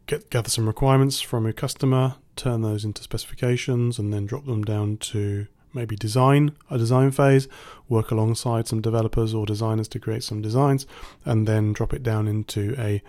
get 0.05 0.29
gather 0.29 0.49
some 0.49 0.67
requirements 0.67 1.21
from 1.21 1.45
a 1.45 1.53
customer, 1.53 2.15
turn 2.35 2.61
those 2.61 2.85
into 2.85 3.03
specifications, 3.03 3.99
and 3.99 4.13
then 4.13 4.25
drop 4.25 4.45
them 4.45 4.63
down 4.63 4.97
to 4.97 5.47
maybe 5.73 5.95
design 5.95 6.51
a 6.69 6.77
design 6.77 7.11
phase, 7.11 7.47
work 7.87 8.11
alongside 8.11 8.67
some 8.67 8.81
developers 8.81 9.33
or 9.33 9.45
designers 9.45 9.87
to 9.87 9.99
create 9.99 10.23
some 10.23 10.41
designs, 10.41 10.85
and 11.25 11.47
then 11.47 11.73
drop 11.73 11.93
it 11.93 12.03
down 12.03 12.27
into 12.27 12.75
a 12.77 13.01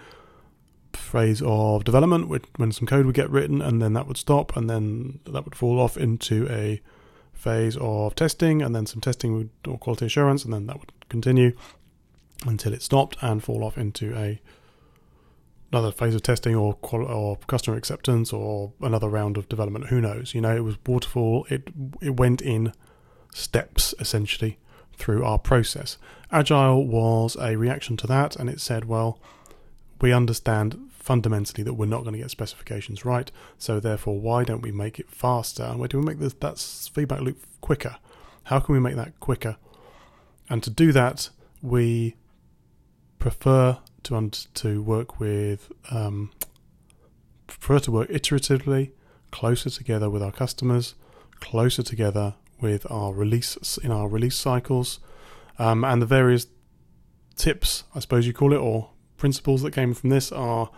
phase 0.93 1.43
of 1.45 1.85
development 1.85 2.29
when 2.57 2.71
some 2.71 2.87
code 2.87 3.07
would 3.07 3.15
get 3.15 3.31
written, 3.31 3.61
and 3.61 3.83
then 3.83 3.93
that 3.95 4.07
would 4.07 4.17
stop, 4.17 4.57
and 4.57 4.69
then 4.71 5.19
that 5.25 5.45
would 5.45 5.55
fall 5.55 5.81
off 5.81 5.97
into 5.97 6.47
a 6.51 6.81
phase 7.33 7.77
of 7.81 8.15
testing, 8.15 8.63
and 8.63 8.75
then 8.75 8.87
some 8.87 9.01
testing 9.01 9.35
would, 9.35 9.51
or 9.67 9.79
quality 9.79 10.07
assurance, 10.07 10.45
and 10.45 10.53
then 10.53 10.67
that 10.67 10.79
would 10.79 10.93
continue 11.09 11.53
until 12.47 12.73
it 12.73 12.83
stopped 12.83 13.17
and 13.21 13.43
fall 13.43 13.65
off 13.65 13.77
into 13.79 14.17
a 14.17 14.41
another 15.73 15.91
phase 15.91 16.15
of 16.15 16.23
testing 16.23 16.55
or 16.55 16.77
or 16.83 17.37
customer 17.47 17.77
acceptance 17.77 18.33
or 18.33 18.73
another 18.81 19.09
round 19.09 19.37
of 19.37 19.49
development. 19.49 19.87
Who 19.87 20.01
knows? 20.01 20.35
You 20.35 20.41
know, 20.43 20.55
it 20.55 20.61
was 20.61 20.77
waterfall. 20.87 21.47
It 21.49 21.69
it 22.01 22.17
went 22.17 22.43
in 22.43 22.73
steps 23.33 23.95
essentially 23.99 24.59
through 24.97 25.25
our 25.25 25.39
process. 25.39 25.97
Agile 26.31 26.87
was 26.87 27.37
a 27.41 27.57
reaction 27.57 27.97
to 27.99 28.07
that, 28.07 28.37
and 28.37 28.49
it 28.49 28.61
said, 28.61 28.85
well, 28.85 29.19
we 30.01 30.13
understand 30.13 30.79
fundamentally 30.91 31.65
that 31.65 31.75
we're 31.75 31.87
not 31.87 32.03
going 32.03 32.13
to 32.13 32.19
get 32.19 32.31
specifications 32.31 33.05
right, 33.05 33.31
so 33.59 33.81
therefore, 33.81 34.21
why 34.21 34.45
don't 34.45 34.63
we 34.63 34.71
make 34.71 34.99
it 35.01 35.11
faster? 35.11 35.65
And 35.65 35.89
do 35.89 35.99
we 35.99 36.05
make 36.05 36.19
this, 36.19 36.35
that 36.35 36.59
feedback 36.95 37.21
loop 37.21 37.45
quicker? 37.61 37.97
How 38.45 38.61
can 38.61 38.75
we 38.75 38.81
make 38.81 38.97
that 38.97 39.19
quicker? 39.21 39.57
And 40.49 40.63
to 40.63 40.71
do 40.71 40.93
that, 40.93 41.31
we 41.61 42.17
prefer 43.19 43.79
to 44.05 44.31
to 44.55 44.83
work 44.83 45.21
with 45.21 45.71
um, 45.91 46.31
prefer 47.47 47.79
to 47.81 47.91
work 47.91 48.09
iteratively, 48.09 48.93
closer 49.31 49.71
together 49.71 50.09
with 50.11 50.23
our 50.23 50.33
customers, 50.33 50.95
closer 51.41 51.83
together 51.83 52.35
with 52.61 52.91
our 52.91 53.13
release 53.13 53.79
in 53.79 53.91
our 53.91 54.09
release 54.09 54.37
cycles, 54.37 55.01
um, 55.59 55.85
and 55.85 56.01
the 56.01 56.07
various 56.07 56.47
tips, 57.37 57.85
I 57.95 58.01
suppose 58.01 58.27
you 58.27 58.33
call 58.33 58.53
it, 58.53 58.59
or 58.59 58.91
principles 59.17 59.63
that 59.63 59.73
came 59.73 59.95
from 59.95 60.11
this 60.11 60.33
are 60.33 60.71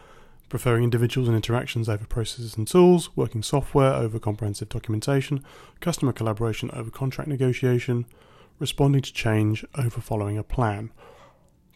preferring 0.48 0.84
individuals 0.84 1.28
and 1.28 1.36
interactions 1.36 1.88
over 1.88 2.06
processes 2.06 2.56
and 2.56 2.68
tools, 2.68 3.16
working 3.16 3.42
software 3.42 3.92
over 3.92 4.18
comprehensive 4.18 4.68
documentation, 4.68 5.42
customer 5.80 6.12
collaboration 6.12 6.70
over 6.72 6.90
contract 6.90 7.28
negotiation, 7.28 8.06
responding 8.58 9.02
to 9.02 9.12
change 9.12 9.64
over 9.76 10.00
following 10.00 10.38
a 10.38 10.44
plan. 10.44 10.90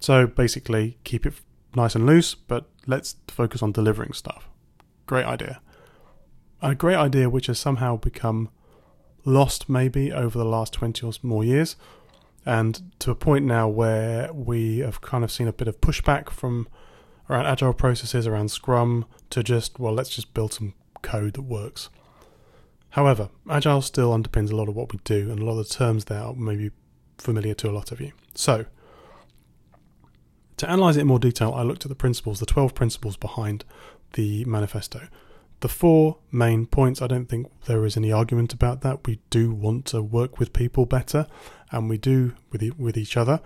So 0.00 0.26
basically, 0.26 0.98
keep 1.04 1.26
it 1.26 1.34
nice 1.74 1.94
and 1.94 2.06
loose, 2.06 2.34
but 2.34 2.68
let's 2.86 3.16
focus 3.28 3.62
on 3.62 3.72
delivering 3.72 4.12
stuff. 4.12 4.48
Great 5.06 5.26
idea. 5.26 5.60
A 6.62 6.74
great 6.74 6.96
idea 6.96 7.30
which 7.30 7.46
has 7.46 7.58
somehow 7.58 7.96
become 7.96 8.50
lost 9.24 9.68
maybe 9.68 10.12
over 10.12 10.38
the 10.38 10.44
last 10.44 10.72
20 10.72 11.06
or 11.06 11.12
more 11.22 11.44
years, 11.44 11.76
and 12.46 12.82
to 12.98 13.10
a 13.10 13.14
point 13.14 13.44
now 13.44 13.68
where 13.68 14.32
we 14.32 14.78
have 14.78 15.00
kind 15.00 15.22
of 15.24 15.30
seen 15.30 15.48
a 15.48 15.52
bit 15.52 15.68
of 15.68 15.80
pushback 15.80 16.30
from 16.30 16.68
around 17.28 17.46
agile 17.46 17.74
processes, 17.74 18.26
around 18.26 18.50
Scrum, 18.50 19.04
to 19.30 19.42
just, 19.42 19.78
well, 19.78 19.92
let's 19.92 20.10
just 20.10 20.32
build 20.34 20.52
some 20.54 20.74
code 21.02 21.34
that 21.34 21.42
works. 21.42 21.90
However, 22.90 23.28
Agile 23.50 23.82
still 23.82 24.10
underpins 24.16 24.50
a 24.50 24.56
lot 24.56 24.68
of 24.68 24.74
what 24.74 24.92
we 24.92 24.98
do, 25.04 25.30
and 25.30 25.40
a 25.40 25.44
lot 25.44 25.58
of 25.58 25.68
the 25.68 25.74
terms 25.74 26.06
there 26.06 26.20
are 26.20 26.34
maybe 26.34 26.70
familiar 27.18 27.54
to 27.54 27.70
a 27.70 27.72
lot 27.72 27.92
of 27.92 28.00
you. 28.00 28.12
So, 28.34 28.64
to 30.58 30.70
analyze 30.70 30.96
it 30.96 31.00
in 31.00 31.06
more 31.06 31.18
detail, 31.18 31.52
I 31.54 31.62
looked 31.62 31.84
at 31.84 31.88
the 31.88 31.94
principles, 31.94 32.40
the 32.40 32.46
12 32.46 32.74
principles 32.74 33.16
behind 33.16 33.64
the 34.12 34.44
manifesto. 34.44 35.08
The 35.60 35.68
four 35.68 36.18
main 36.30 36.66
points, 36.66 37.02
I 37.02 37.08
don't 37.08 37.26
think 37.26 37.48
there 37.66 37.84
is 37.84 37.96
any 37.96 38.12
argument 38.12 38.52
about 38.52 38.82
that. 38.82 39.06
We 39.06 39.20
do 39.30 39.50
want 39.50 39.86
to 39.86 40.02
work 40.02 40.38
with 40.38 40.52
people 40.52 40.86
better, 40.86 41.26
and 41.72 41.88
we 41.88 41.98
do 41.98 42.34
with, 42.50 42.62
e- 42.62 42.72
with 42.78 42.96
each 42.96 43.16
other. 43.16 43.40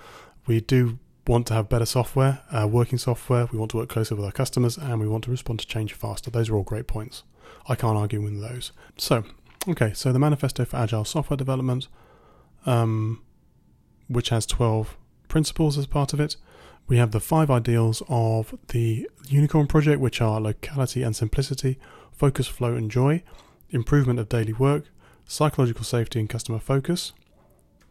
We 0.46 0.60
do 0.60 0.98
want 1.26 1.46
to 1.46 1.54
have 1.54 1.68
better 1.68 1.86
software, 1.86 2.40
uh, 2.50 2.68
working 2.68 2.98
software. 2.98 3.46
We 3.46 3.58
want 3.58 3.70
to 3.70 3.78
work 3.78 3.88
closer 3.88 4.14
with 4.14 4.24
our 4.24 4.32
customers, 4.32 4.76
and 4.76 5.00
we 5.00 5.08
want 5.08 5.24
to 5.24 5.30
respond 5.30 5.60
to 5.60 5.66
change 5.66 5.94
faster. 5.94 6.30
Those 6.30 6.50
are 6.50 6.56
all 6.56 6.64
great 6.64 6.86
points. 6.86 7.22
I 7.68 7.76
can't 7.76 7.96
argue 7.96 8.20
with 8.20 8.40
those. 8.40 8.72
So, 8.98 9.24
okay, 9.68 9.92
so 9.94 10.12
the 10.12 10.18
manifesto 10.18 10.64
for 10.64 10.76
agile 10.76 11.04
software 11.04 11.36
development, 11.36 11.88
um, 12.66 13.22
which 14.08 14.28
has 14.28 14.44
12 14.46 14.96
principles 15.28 15.78
as 15.78 15.86
part 15.86 16.12
of 16.12 16.20
it. 16.20 16.36
We 16.86 16.98
have 16.98 17.12
the 17.12 17.20
five 17.20 17.50
ideals 17.50 18.02
of 18.08 18.54
the 18.68 19.08
Unicorn 19.28 19.66
project, 19.66 20.00
which 20.00 20.20
are 20.20 20.40
locality 20.40 21.02
and 21.02 21.16
simplicity, 21.16 21.78
focus, 22.12 22.46
flow, 22.46 22.74
and 22.74 22.90
joy, 22.90 23.22
improvement 23.70 24.18
of 24.18 24.28
daily 24.28 24.52
work, 24.52 24.84
psychological 25.26 25.84
safety 25.84 26.20
and 26.20 26.28
customer 26.28 26.58
focus. 26.58 27.12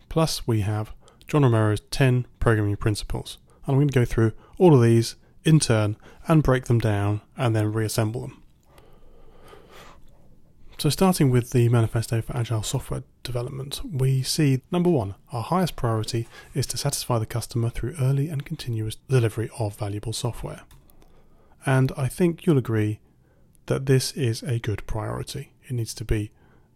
Plus, 0.09 0.45
we 0.47 0.61
have 0.61 0.93
John 1.27 1.43
Romero's 1.43 1.81
10 1.91 2.27
programming 2.39 2.75
principles. 2.75 3.37
And 3.65 3.73
I'm 3.73 3.79
going 3.79 3.87
to 3.89 3.99
go 3.99 4.05
through 4.05 4.33
all 4.57 4.75
of 4.75 4.81
these 4.81 5.15
in 5.43 5.59
turn 5.59 5.97
and 6.27 6.43
break 6.43 6.65
them 6.65 6.79
down 6.79 7.21
and 7.37 7.55
then 7.55 7.73
reassemble 7.73 8.21
them. 8.21 8.40
So, 10.81 10.89
starting 10.89 11.29
with 11.29 11.51
the 11.51 11.69
Manifesto 11.69 12.23
for 12.23 12.35
Agile 12.35 12.63
Software 12.63 13.03
Development, 13.21 13.79
we 13.87 14.23
see 14.23 14.63
number 14.71 14.89
one, 14.89 15.13
our 15.31 15.43
highest 15.43 15.75
priority 15.75 16.27
is 16.55 16.65
to 16.65 16.75
satisfy 16.75 17.19
the 17.19 17.27
customer 17.27 17.69
through 17.69 17.93
early 18.01 18.29
and 18.29 18.43
continuous 18.43 18.95
delivery 19.07 19.47
of 19.59 19.77
valuable 19.77 20.11
software. 20.11 20.61
And 21.67 21.91
I 21.95 22.07
think 22.07 22.47
you'll 22.47 22.57
agree 22.57 22.99
that 23.67 23.85
this 23.85 24.11
is 24.13 24.41
a 24.41 24.57
good 24.57 24.83
priority. 24.87 25.51
It 25.67 25.73
needs 25.73 25.93
to 25.93 26.03
be 26.03 26.31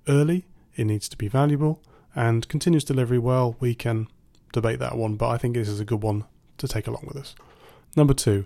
early, 0.07 0.45
it 0.75 0.85
needs 0.85 1.09
to 1.09 1.17
be 1.17 1.27
valuable, 1.27 1.81
and 2.13 2.47
continuous 2.47 2.83
delivery, 2.83 3.17
well, 3.17 3.55
we 3.59 3.73
can 3.73 4.07
debate 4.53 4.77
that 4.77 4.99
one, 4.99 5.15
but 5.15 5.29
I 5.29 5.39
think 5.39 5.55
this 5.55 5.67
is 5.67 5.79
a 5.79 5.83
good 5.83 6.03
one 6.03 6.25
to 6.59 6.67
take 6.67 6.85
along 6.85 7.05
with 7.07 7.17
us. 7.17 7.33
Number 7.95 8.13
two, 8.13 8.45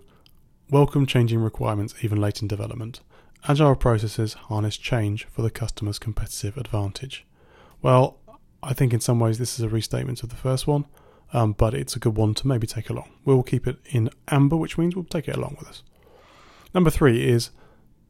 welcome 0.70 1.06
changing 1.06 1.42
requirements 1.42 1.96
even 2.02 2.22
late 2.22 2.42
in 2.42 2.48
development. 2.48 3.02
Agile 3.48 3.76
processes 3.76 4.34
harness 4.34 4.78
change 4.78 5.26
for 5.26 5.42
the 5.42 5.50
customer's 5.50 6.00
competitive 6.00 6.58
advantage. 6.58 7.26
Well, 7.82 8.18
I 8.62 8.74
think 8.74 8.94
in 8.94 9.00
some 9.00 9.20
ways 9.20 9.38
this 9.38 9.58
is 9.58 9.66
a 9.66 9.70
restatement 9.70 10.24
of 10.24 10.30
the 10.30 10.36
first 10.36 10.68
one, 10.68 10.86
um, 11.32 11.54
but 11.54 11.74
it's 11.74 11.96
a 11.96 12.00
good 12.00 12.18
one 12.18 12.34
to 12.36 12.48
maybe 12.48 12.68
take 12.68 12.90
along. 12.90 13.10
We'll 13.24 13.44
keep 13.44 13.66
it 13.66 13.78
in 13.86 14.10
amber, 14.28 14.58
which 14.58 14.78
means 14.78 14.96
we'll 14.96 15.06
take 15.06 15.28
it 15.28 15.38
along 15.38 15.56
with 15.60 15.70
us. 15.70 15.84
Number 16.74 16.90
three 16.90 17.28
is 17.28 17.52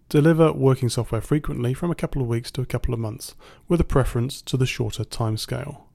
deliver 0.10 0.52
working 0.52 0.90
software 0.90 1.22
frequently 1.22 1.74
from 1.74 1.92
a 1.92 1.96
couple 1.96 2.22
of 2.22 2.28
weeks 2.28 2.50
to 2.52 2.62
a 2.62 2.66
couple 2.66 2.94
of 2.94 3.00
months, 3.00 3.36
with 3.68 3.80
a 3.80 3.86
preference 3.86 4.42
to 4.42 4.58
the 4.58 4.66
shorter 4.66 5.04
time 5.04 5.38
scale. 5.38 5.86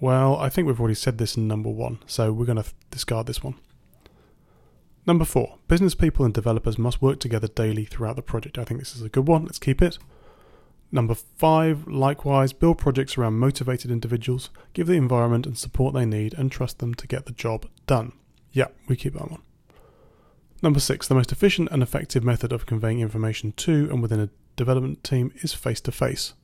Well, 0.00 0.36
I 0.36 0.48
think 0.48 0.66
we've 0.66 0.80
already 0.80 0.94
said 0.96 1.18
this 1.18 1.36
in 1.36 1.46
number 1.46 1.70
one, 1.70 2.00
so 2.06 2.32
we're 2.32 2.44
going 2.44 2.62
to 2.62 2.70
discard 2.90 3.26
this 3.26 3.42
one. 3.42 3.54
Number 5.06 5.24
four, 5.24 5.58
business 5.68 5.94
people 5.94 6.24
and 6.24 6.34
developers 6.34 6.78
must 6.78 7.00
work 7.00 7.20
together 7.20 7.46
daily 7.46 7.84
throughout 7.84 8.16
the 8.16 8.22
project. 8.22 8.58
I 8.58 8.64
think 8.64 8.80
this 8.80 8.96
is 8.96 9.02
a 9.02 9.08
good 9.08 9.28
one. 9.28 9.44
Let's 9.44 9.60
keep 9.60 9.80
it. 9.80 9.98
Number 10.90 11.14
five, 11.14 11.86
likewise, 11.86 12.52
build 12.52 12.78
projects 12.78 13.16
around 13.16 13.34
motivated 13.34 13.90
individuals, 13.90 14.50
give 14.72 14.86
the 14.86 14.94
environment 14.94 15.46
and 15.46 15.56
support 15.56 15.94
they 15.94 16.06
need, 16.06 16.34
and 16.34 16.50
trust 16.50 16.78
them 16.78 16.94
to 16.94 17.06
get 17.06 17.26
the 17.26 17.32
job 17.32 17.66
done. 17.86 18.12
Yeah, 18.52 18.68
we 18.88 18.96
keep 18.96 19.14
that 19.14 19.30
one. 19.30 19.42
Number 20.62 20.80
six, 20.80 21.06
the 21.06 21.14
most 21.14 21.32
efficient 21.32 21.68
and 21.70 21.82
effective 21.82 22.24
method 22.24 22.52
of 22.52 22.66
conveying 22.66 23.00
information 23.00 23.52
to 23.52 23.88
and 23.90 24.00
within 24.00 24.20
a 24.20 24.30
development 24.56 25.04
team 25.04 25.32
is 25.36 25.52
face 25.52 25.80
to 25.82 25.92
face. 25.92 26.34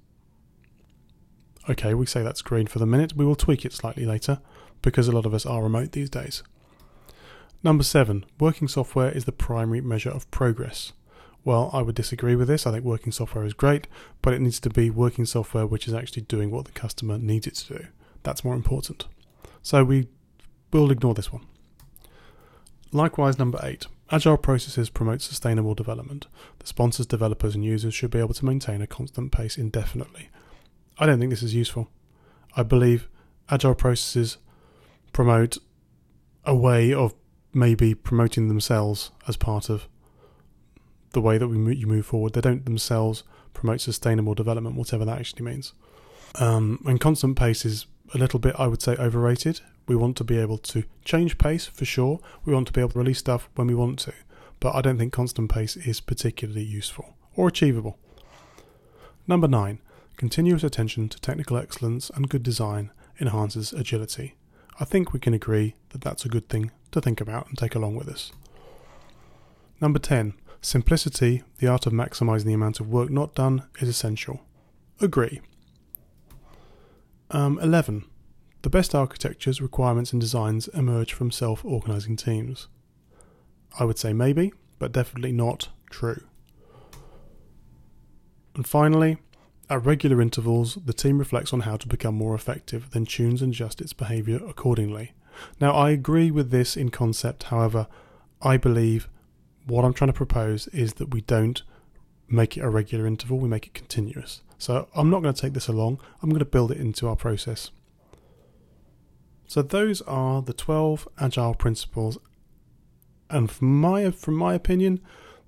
Okay, 1.69 1.95
we 1.95 2.07
say 2.07 2.23
that's 2.23 2.42
green 2.42 2.66
for 2.66 2.78
the 2.78 2.87
minute. 2.87 3.16
We 3.16 3.25
will 3.25 3.37
tweak 3.37 3.64
it 3.64 3.73
slightly 3.73 4.04
later 4.04 4.40
because 4.83 5.09
a 5.09 5.12
lot 5.12 5.26
of 5.26 5.35
us 5.35 5.47
are 5.47 5.62
remote 5.62 5.92
these 5.92 6.11
days. 6.11 6.42
Number 7.64 7.85
seven, 7.85 8.25
working 8.40 8.66
software 8.66 9.11
is 9.11 9.25
the 9.25 9.33
primary 9.33 9.81
measure 9.81 10.11
of 10.11 10.31
progress. 10.33 10.92
Well, 11.45 11.71
I 11.73 11.83
would 11.83 11.95
disagree 11.95 12.35
with 12.35 12.49
this. 12.49 12.66
I 12.66 12.73
think 12.73 12.85
working 12.85 13.12
software 13.12 13.45
is 13.45 13.54
great, 13.54 13.87
but 14.21 14.35
it 14.35 14.40
needs 14.40 14.61
to 14.61 14.71
be 14.71 14.90
working 14.90 15.26
software 15.26 15.66
which 15.66 15.87
is 15.87 15.95
actually 15.95 16.23
doing 16.23 16.50
what 16.50 16.64
the 16.64 16.73
customer 16.73 17.19
needs 17.19 17.47
it 17.47 17.54
to 17.57 17.78
do. 17.78 17.87
That's 18.23 18.45
more 18.45 18.54
important. 18.54 19.07
So 19.62 19.85
we 19.85 20.09
will 20.73 20.90
ignore 20.90 21.14
this 21.14 21.33
one. 21.33 21.47
Likewise, 22.92 23.38
number 23.38 23.59
eight, 23.62 23.87
Agile 24.11 24.37
processes 24.37 24.90
promote 24.90 25.23
sustainable 25.23 25.75
development. 25.75 26.26
The 26.59 26.66
sponsors, 26.66 27.07
developers, 27.07 27.54
and 27.54 27.64
users 27.64 27.95
should 27.95 28.11
be 28.11 28.19
able 28.19 28.35
to 28.35 28.45
maintain 28.45 28.83
a 28.83 28.87
constant 28.87 29.33
pace 29.33 29.57
indefinitely. 29.57 30.28
I 30.99 31.07
don't 31.07 31.19
think 31.19 31.31
this 31.31 31.42
is 31.42 31.54
useful. 31.54 31.88
I 32.54 32.62
believe 32.62 33.09
Agile 33.49 33.75
processes 33.75 34.37
promote 35.12 35.59
a 36.45 36.54
way 36.54 36.92
of 36.92 37.14
maybe 37.52 37.94
promoting 37.94 38.49
themselves 38.49 39.11
as 39.28 39.37
part 39.37 39.68
of 39.68 39.88
the 41.12 41.21
way 41.21 41.38
that 41.38 41.49
we 41.49 41.59
move, 41.59 41.76
you 41.76 41.87
move 41.87 42.06
forward. 42.06 42.32
They 42.32 42.40
don't 42.40 42.64
themselves 42.64 43.25
promote 43.52 43.80
sustainable 43.80 44.35
development, 44.35 44.76
whatever 44.76 45.04
that 45.04 45.18
actually 45.18 45.44
means. 45.44 45.73
Um, 46.37 46.82
and 46.87 47.00
constant 47.00 47.37
pace 47.37 47.64
is 47.64 47.87
a 48.14 48.18
little 48.18 48.38
bit, 48.38 48.54
I 48.59 48.66
would 48.66 48.82
say, 48.82 48.97
overrated. 48.97 49.61
We 49.87 49.97
want 49.97 50.16
to 50.18 50.25
be 50.25 50.38
able 50.38 50.59
to 50.59 50.85
change 51.04 51.38
pace 51.38 51.66
for 51.66 51.85
sure. 51.85 52.21
We 52.44 52.54
want 52.54 52.66
to 52.68 52.73
be 52.73 52.80
able 52.80 52.90
to 52.92 52.99
release 52.99 53.18
stuff 53.18 53.49
when 53.54 53.66
we 53.66 53.75
want 53.75 53.99
to. 54.00 54.12
But 54.61 54.75
I 54.75 54.80
don't 54.80 54.99
think 54.99 55.12
constant 55.12 55.50
pace 55.50 55.76
is 55.76 56.00
particularly 56.00 56.62
useful 56.62 57.16
or 57.35 57.49
achievable. 57.49 57.99
Number 59.26 59.49
nine, 59.49 59.80
continuous 60.16 60.64
attention 60.64 61.09
to 61.09 61.21
technical 61.21 61.56
excellence 61.56 62.11
and 62.11 62.28
good 62.28 62.42
design 62.42 62.90
enhances 63.21 63.73
agility. 63.73 64.37
I 64.80 64.85
think 64.85 65.12
we 65.12 65.21
can 65.21 65.35
agree 65.35 65.75
that 65.90 66.00
that's 66.00 66.25
a 66.25 66.28
good 66.28 66.49
thing 66.49 66.71
to 66.92 67.00
think 67.00 67.20
about 67.20 67.49
and 67.49 67.58
take 67.58 67.75
along 67.75 67.96
with 67.96 68.08
us. 68.08 68.32
Number 69.80 69.99
10, 69.99 70.34
simplicity, 70.61 71.42
the 71.58 71.66
art 71.66 71.87
of 71.87 71.92
maximizing 71.92 72.44
the 72.44 72.52
amount 72.52 72.80
of 72.80 72.88
work 72.88 73.11
not 73.11 73.34
done, 73.34 73.64
is 73.80 73.88
essential. 73.88 74.42
Agree. 75.00 75.40
Um, 77.30 77.58
11. 77.61 78.04
The 78.62 78.70
best 78.70 78.94
architectures, 78.94 79.61
requirements, 79.61 80.12
and 80.12 80.20
designs 80.20 80.68
emerge 80.68 81.12
from 81.12 81.32
self 81.32 81.64
organizing 81.64 82.16
teams. 82.16 82.68
I 83.78 83.84
would 83.84 83.99
say 83.99 84.12
maybe, 84.12 84.52
but 84.78 84.92
definitely 84.92 85.32
not 85.32 85.68
true. 85.90 86.22
And 88.54 88.66
finally, 88.66 89.16
at 89.70 89.84
regular 89.84 90.20
intervals, 90.20 90.76
the 90.84 90.92
team 90.92 91.18
reflects 91.18 91.52
on 91.52 91.61
how 91.61 91.76
to 91.78 91.88
become 91.88 92.14
more 92.14 92.34
effective, 92.34 92.90
then 92.90 93.06
tunes 93.06 93.42
and 93.42 93.52
adjusts 93.52 93.80
its 93.80 93.94
behaviour 93.94 94.38
accordingly. 94.46 95.12
Now, 95.60 95.72
I 95.72 95.90
agree 95.90 96.30
with 96.30 96.50
this 96.50 96.76
in 96.76 96.90
concept, 96.90 97.44
however, 97.44 97.86
I 98.40 98.56
believe 98.56 99.08
what 99.66 99.84
I'm 99.84 99.94
trying 99.94 100.10
to 100.10 100.16
propose 100.16 100.68
is 100.68 100.94
that 100.94 101.12
we 101.12 101.20
don't 101.20 101.62
make 102.28 102.56
it 102.56 102.64
a 102.64 102.68
regular 102.68 103.06
interval, 103.06 103.38
we 103.38 103.48
make 103.48 103.66
it 103.66 103.74
continuous. 103.74 104.42
So 104.58 104.88
I'm 104.94 105.10
not 105.10 105.22
going 105.22 105.34
to 105.34 105.40
take 105.40 105.54
this 105.54 105.68
along, 105.68 106.00
I'm 106.22 106.30
going 106.30 106.38
to 106.40 106.44
build 106.44 106.72
it 106.72 106.78
into 106.78 107.08
our 107.08 107.16
process. 107.16 107.70
So 109.46 109.62
those 109.62 110.00
are 110.02 110.40
the 110.40 110.54
12 110.54 111.06
agile 111.18 111.54
principles 111.54 112.18
and 113.32 113.50
from 113.50 113.80
my 113.80 114.10
from 114.10 114.36
my 114.36 114.54
opinion, 114.54 115.00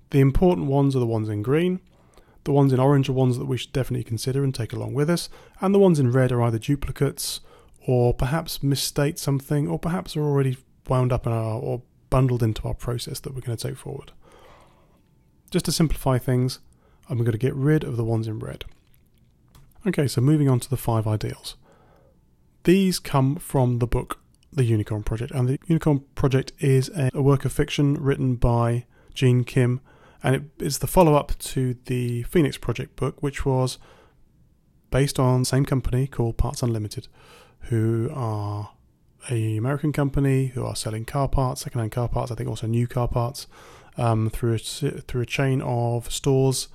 the 0.09 0.19
important 0.19 0.67
ones 0.67 0.95
are 0.95 0.99
the 0.99 1.05
ones 1.05 1.29
in 1.29 1.43
green. 1.43 1.79
The 2.43 2.51
ones 2.51 2.73
in 2.73 2.79
orange 2.79 3.09
are 3.09 3.13
ones 3.13 3.37
that 3.37 3.45
we 3.45 3.57
should 3.57 3.71
definitely 3.71 4.03
consider 4.03 4.43
and 4.43 4.53
take 4.53 4.73
along 4.73 4.93
with 4.93 5.09
us, 5.09 5.29
and 5.61 5.73
the 5.73 5.79
ones 5.79 5.99
in 5.99 6.11
red 6.11 6.31
are 6.31 6.41
either 6.41 6.59
duplicates 6.59 7.39
or 7.87 8.13
perhaps 8.13 8.63
misstate 8.63 9.19
something, 9.19 9.67
or 9.67 9.79
perhaps 9.79 10.15
are 10.15 10.23
already 10.23 10.57
wound 10.87 11.11
up 11.11 11.25
in 11.25 11.31
our 11.31 11.59
or 11.59 11.81
bundled 12.09 12.43
into 12.43 12.67
our 12.67 12.73
process 12.73 13.19
that 13.19 13.33
we're 13.33 13.41
going 13.41 13.57
to 13.57 13.67
take 13.67 13.77
forward. 13.77 14.11
Just 15.51 15.65
to 15.65 15.71
simplify 15.71 16.17
things, 16.17 16.59
I'm 17.09 17.19
going 17.19 17.31
to 17.31 17.37
get 17.37 17.55
rid 17.55 17.83
of 17.83 17.97
the 17.97 18.03
ones 18.03 18.27
in 18.27 18.39
red. 18.39 18.65
Okay, 19.85 20.07
so 20.07 20.21
moving 20.21 20.49
on 20.49 20.59
to 20.59 20.69
the 20.69 20.77
five 20.77 21.07
ideals. 21.07 21.55
These 22.63 22.97
come 22.97 23.35
from 23.35 23.77
the 23.77 23.87
book 23.87 24.19
The 24.51 24.63
Unicorn 24.63 25.03
Project, 25.03 25.31
and 25.31 25.47
the 25.47 25.59
Unicorn 25.67 26.03
Project 26.15 26.53
is 26.59 26.89
a, 26.89 27.11
a 27.13 27.21
work 27.21 27.45
of 27.45 27.53
fiction 27.53 27.95
written 27.95 28.35
by 28.35 28.85
Gene 29.13 29.43
Kim 29.43 29.81
and 30.25 30.35
it 30.35 30.43
is 30.57 30.79
the 30.79 30.87
follow 30.87 31.13
up 31.13 31.37
to 31.37 31.77
the 31.85 32.23
Phoenix 32.23 32.57
Project 32.57 32.95
book, 32.95 33.21
which 33.21 33.45
was 33.45 33.77
based 34.89 35.19
on 35.19 35.41
the 35.41 35.45
same 35.45 35.65
company 35.65 36.07
called 36.07 36.35
Parts 36.35 36.63
Unlimited, 36.63 37.07
who 37.69 38.09
are 38.13 38.71
a 39.29 39.57
American 39.57 39.91
company 39.91 40.47
who 40.47 40.63
are 40.63 40.75
selling 40.75 41.05
car 41.05 41.27
parts, 41.27 41.61
secondhand 41.61 41.91
car 41.91 42.07
parts, 42.07 42.31
I 42.31 42.35
think 42.35 42.49
also 42.49 42.67
new 42.67 42.87
car 42.87 43.07
parts, 43.07 43.47
um, 43.97 44.29
through 44.29 44.55
a, 44.55 44.57
through 44.57 45.21
a 45.21 45.25
chain 45.25 45.61
of 45.61 46.11
stores 46.11 46.67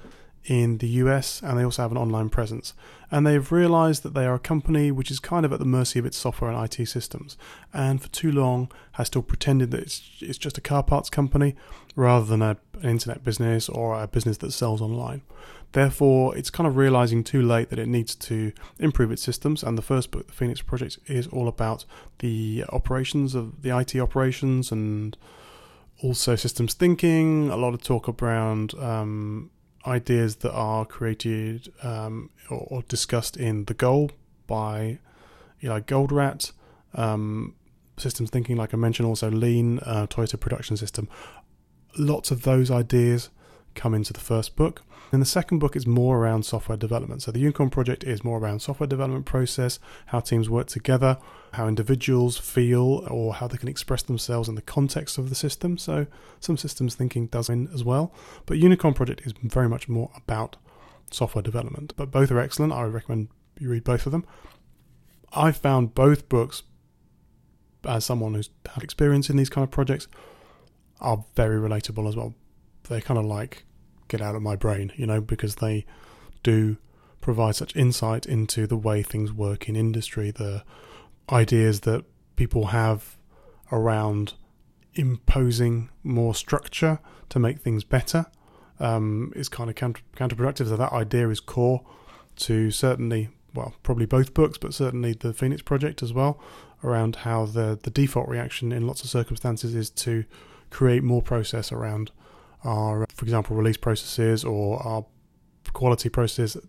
in 0.44 0.78
the 0.78 0.88
US, 0.88 1.42
and 1.42 1.58
they 1.58 1.64
also 1.64 1.82
have 1.82 1.92
an 1.92 1.98
online 1.98 2.28
presence. 2.28 2.72
And 3.10 3.26
they've 3.26 3.52
realized 3.52 4.02
that 4.04 4.14
they 4.14 4.26
are 4.26 4.34
a 4.34 4.40
company 4.40 4.90
which 4.90 5.10
is 5.10 5.20
kind 5.20 5.44
of 5.44 5.52
at 5.52 5.58
the 5.58 5.64
mercy 5.64 5.98
of 5.98 6.06
its 6.06 6.16
software 6.16 6.50
and 6.50 6.64
IT 6.64 6.86
systems, 6.86 7.36
and 7.72 8.00
for 8.00 8.08
too 8.08 8.32
long 8.32 8.70
has 8.92 9.08
still 9.08 9.22
pretended 9.22 9.70
that 9.70 9.80
it's, 9.80 10.02
it's 10.20 10.38
just 10.38 10.58
a 10.58 10.62
car 10.62 10.82
parts 10.82 11.10
company 11.10 11.54
rather 11.94 12.24
than 12.24 12.42
a, 12.42 12.56
an 12.80 12.88
internet 12.88 13.22
business 13.22 13.68
or 13.68 14.00
a 14.02 14.06
business 14.06 14.38
that 14.38 14.52
sells 14.52 14.80
online. 14.80 15.22
Therefore, 15.72 16.36
it's 16.36 16.50
kind 16.50 16.66
of 16.66 16.76
realizing 16.76 17.22
too 17.22 17.42
late 17.42 17.70
that 17.70 17.78
it 17.78 17.86
needs 17.86 18.14
to 18.16 18.52
improve 18.78 19.12
its 19.12 19.22
systems. 19.22 19.62
And 19.62 19.78
the 19.78 19.82
first 19.82 20.10
book, 20.10 20.26
the 20.26 20.32
Phoenix 20.32 20.62
Project, 20.62 20.98
is 21.06 21.28
all 21.28 21.46
about 21.46 21.84
the 22.18 22.64
operations 22.70 23.34
of 23.34 23.62
the 23.62 23.76
IT 23.76 23.96
operations 23.96 24.72
and 24.72 25.16
also 26.02 26.34
systems 26.34 26.74
thinking. 26.74 27.50
A 27.50 27.56
lot 27.56 27.74
of 27.74 27.82
talk 27.82 28.08
around 28.22 28.74
um, 28.74 29.50
ideas 29.86 30.36
that 30.36 30.52
are 30.52 30.84
created 30.84 31.72
um, 31.82 32.30
or, 32.50 32.66
or, 32.70 32.82
discussed 32.82 33.36
in 33.36 33.64
The 33.66 33.74
Goal 33.74 34.10
by 34.46 34.98
Eli 35.62 35.80
Goldratt. 35.80 36.52
Um, 36.94 37.54
systems 37.96 38.30
thinking, 38.30 38.56
like 38.56 38.74
I 38.74 38.76
mentioned, 38.76 39.06
also 39.06 39.30
Lean, 39.30 39.78
uh, 39.80 40.06
Toyota 40.08 40.40
Production 40.40 40.76
System. 40.76 41.08
Lots 41.96 42.30
of 42.30 42.42
those 42.42 42.70
ideas 42.70 43.30
come 43.80 43.94
into 43.94 44.12
the 44.12 44.20
first 44.20 44.56
book. 44.56 44.82
And 45.10 45.20
the 45.20 45.26
second 45.26 45.58
book 45.58 45.74
is 45.74 45.86
more 45.86 46.18
around 46.18 46.44
software 46.44 46.76
development. 46.76 47.22
So 47.22 47.32
the 47.32 47.40
Unicorn 47.40 47.70
project 47.70 48.04
is 48.04 48.22
more 48.22 48.38
around 48.38 48.60
software 48.60 48.86
development 48.86 49.24
process, 49.24 49.80
how 50.06 50.20
teams 50.20 50.48
work 50.48 50.68
together, 50.68 51.18
how 51.54 51.66
individuals 51.66 52.36
feel 52.36 53.06
or 53.10 53.34
how 53.34 53.48
they 53.48 53.56
can 53.56 53.68
express 53.68 54.02
themselves 54.02 54.48
in 54.48 54.54
the 54.54 54.62
context 54.62 55.18
of 55.18 55.30
the 55.30 55.34
system. 55.34 55.78
So 55.78 56.06
some 56.38 56.56
systems 56.56 56.94
thinking 56.94 57.26
does 57.26 57.48
in 57.48 57.68
as 57.74 57.82
well. 57.82 58.12
But 58.46 58.58
Unicorn 58.58 58.94
project 58.94 59.22
is 59.24 59.32
very 59.42 59.68
much 59.68 59.88
more 59.88 60.10
about 60.14 60.56
software 61.10 61.42
development. 61.42 61.94
But 61.96 62.10
both 62.10 62.30
are 62.30 62.38
excellent. 62.38 62.72
I 62.72 62.84
would 62.84 62.94
recommend 62.94 63.28
you 63.58 63.70
read 63.70 63.84
both 63.84 64.06
of 64.06 64.12
them. 64.12 64.24
I've 65.32 65.56
found 65.56 65.94
both 65.94 66.28
books 66.28 66.62
as 67.84 68.04
someone 68.04 68.34
who's 68.34 68.50
had 68.74 68.84
experience 68.84 69.30
in 69.30 69.36
these 69.36 69.50
kind 69.50 69.64
of 69.64 69.70
projects 69.70 70.06
are 71.00 71.24
very 71.34 71.56
relatable 71.56 72.08
as 72.08 72.14
well. 72.14 72.34
They're 72.84 73.00
kind 73.00 73.18
of 73.18 73.24
like 73.24 73.64
get 74.10 74.20
out 74.20 74.34
of 74.34 74.42
my 74.42 74.56
brain, 74.56 74.92
you 74.96 75.06
know, 75.06 75.20
because 75.20 75.56
they 75.56 75.86
do 76.42 76.76
provide 77.20 77.56
such 77.56 77.74
insight 77.76 78.26
into 78.26 78.66
the 78.66 78.76
way 78.76 79.02
things 79.02 79.32
work 79.32 79.68
in 79.68 79.76
industry, 79.76 80.30
the 80.30 80.64
ideas 81.30 81.80
that 81.80 82.04
people 82.36 82.66
have 82.66 83.16
around 83.70 84.34
imposing 84.94 85.88
more 86.02 86.34
structure 86.34 86.98
to 87.28 87.38
make 87.38 87.60
things 87.60 87.84
better 87.84 88.26
um, 88.80 89.32
is 89.36 89.48
kind 89.48 89.70
of 89.70 89.76
counter- 89.76 90.02
counterproductive. 90.16 90.68
So 90.68 90.76
that 90.76 90.92
idea 90.92 91.28
is 91.28 91.40
core 91.40 91.82
to 92.36 92.70
certainly, 92.70 93.28
well, 93.54 93.74
probably 93.82 94.06
both 94.06 94.34
books, 94.34 94.58
but 94.58 94.74
certainly 94.74 95.12
the 95.12 95.32
Phoenix 95.32 95.62
Project 95.62 96.02
as 96.02 96.12
well, 96.12 96.40
around 96.82 97.16
how 97.16 97.44
the 97.44 97.78
the 97.80 97.90
default 97.90 98.28
reaction 98.28 98.72
in 98.72 98.86
lots 98.86 99.04
of 99.04 99.10
circumstances 99.10 99.74
is 99.74 99.90
to 99.90 100.24
create 100.70 101.02
more 101.02 101.20
process 101.20 101.70
around 101.70 102.10
our, 102.64 103.06
for 103.14 103.24
example, 103.24 103.56
release 103.56 103.76
processes 103.76 104.44
or 104.44 104.82
our 104.82 105.04
quality 105.72 106.08
processes. 106.08 106.66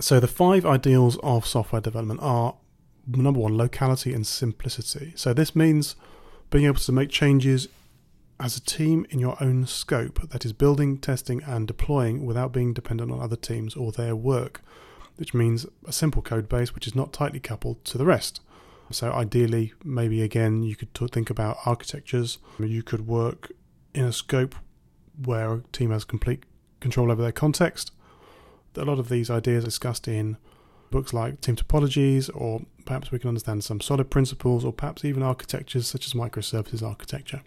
So 0.00 0.20
the 0.20 0.28
five 0.28 0.66
ideals 0.66 1.18
of 1.22 1.46
software 1.46 1.80
development 1.80 2.20
are 2.22 2.56
number 3.06 3.40
one, 3.40 3.56
locality 3.56 4.12
and 4.12 4.26
simplicity. 4.26 5.12
So 5.16 5.32
this 5.32 5.56
means 5.56 5.96
being 6.50 6.64
able 6.64 6.78
to 6.78 6.92
make 6.92 7.10
changes 7.10 7.68
as 8.40 8.56
a 8.56 8.60
team 8.60 9.06
in 9.10 9.18
your 9.18 9.36
own 9.42 9.66
scope, 9.66 10.30
that 10.30 10.44
is, 10.44 10.52
building, 10.52 10.98
testing, 10.98 11.42
and 11.42 11.66
deploying 11.66 12.24
without 12.24 12.52
being 12.52 12.72
dependent 12.72 13.10
on 13.10 13.20
other 13.20 13.36
teams 13.36 13.74
or 13.74 13.90
their 13.90 14.14
work, 14.14 14.62
which 15.16 15.34
means 15.34 15.66
a 15.86 15.92
simple 15.92 16.22
code 16.22 16.48
base 16.48 16.74
which 16.74 16.86
is 16.86 16.94
not 16.94 17.12
tightly 17.12 17.40
coupled 17.40 17.84
to 17.84 17.98
the 17.98 18.04
rest. 18.04 18.40
So, 18.90 19.12
ideally, 19.12 19.74
maybe 19.84 20.22
again, 20.22 20.62
you 20.62 20.76
could 20.76 20.94
think 21.10 21.30
about 21.30 21.58
architectures. 21.66 22.38
You 22.58 22.82
could 22.82 23.06
work 23.06 23.52
in 23.92 24.04
a 24.04 24.12
scope 24.12 24.54
where 25.24 25.54
a 25.54 25.62
team 25.72 25.90
has 25.90 26.04
complete 26.04 26.44
control 26.80 27.10
over 27.10 27.22
their 27.22 27.32
context. 27.32 27.92
A 28.76 28.84
lot 28.84 28.98
of 28.98 29.08
these 29.08 29.30
ideas 29.30 29.64
discussed 29.64 30.06
in 30.06 30.36
books 30.90 31.12
like 31.12 31.40
Team 31.40 31.56
Topologies, 31.56 32.30
or 32.34 32.62
perhaps 32.84 33.10
we 33.10 33.18
can 33.18 33.28
understand 33.28 33.64
some 33.64 33.80
solid 33.80 34.10
principles, 34.10 34.64
or 34.64 34.72
perhaps 34.72 35.04
even 35.04 35.22
architectures 35.22 35.86
such 35.86 36.06
as 36.06 36.12
microservices 36.12 36.82
architecture. 36.82 37.42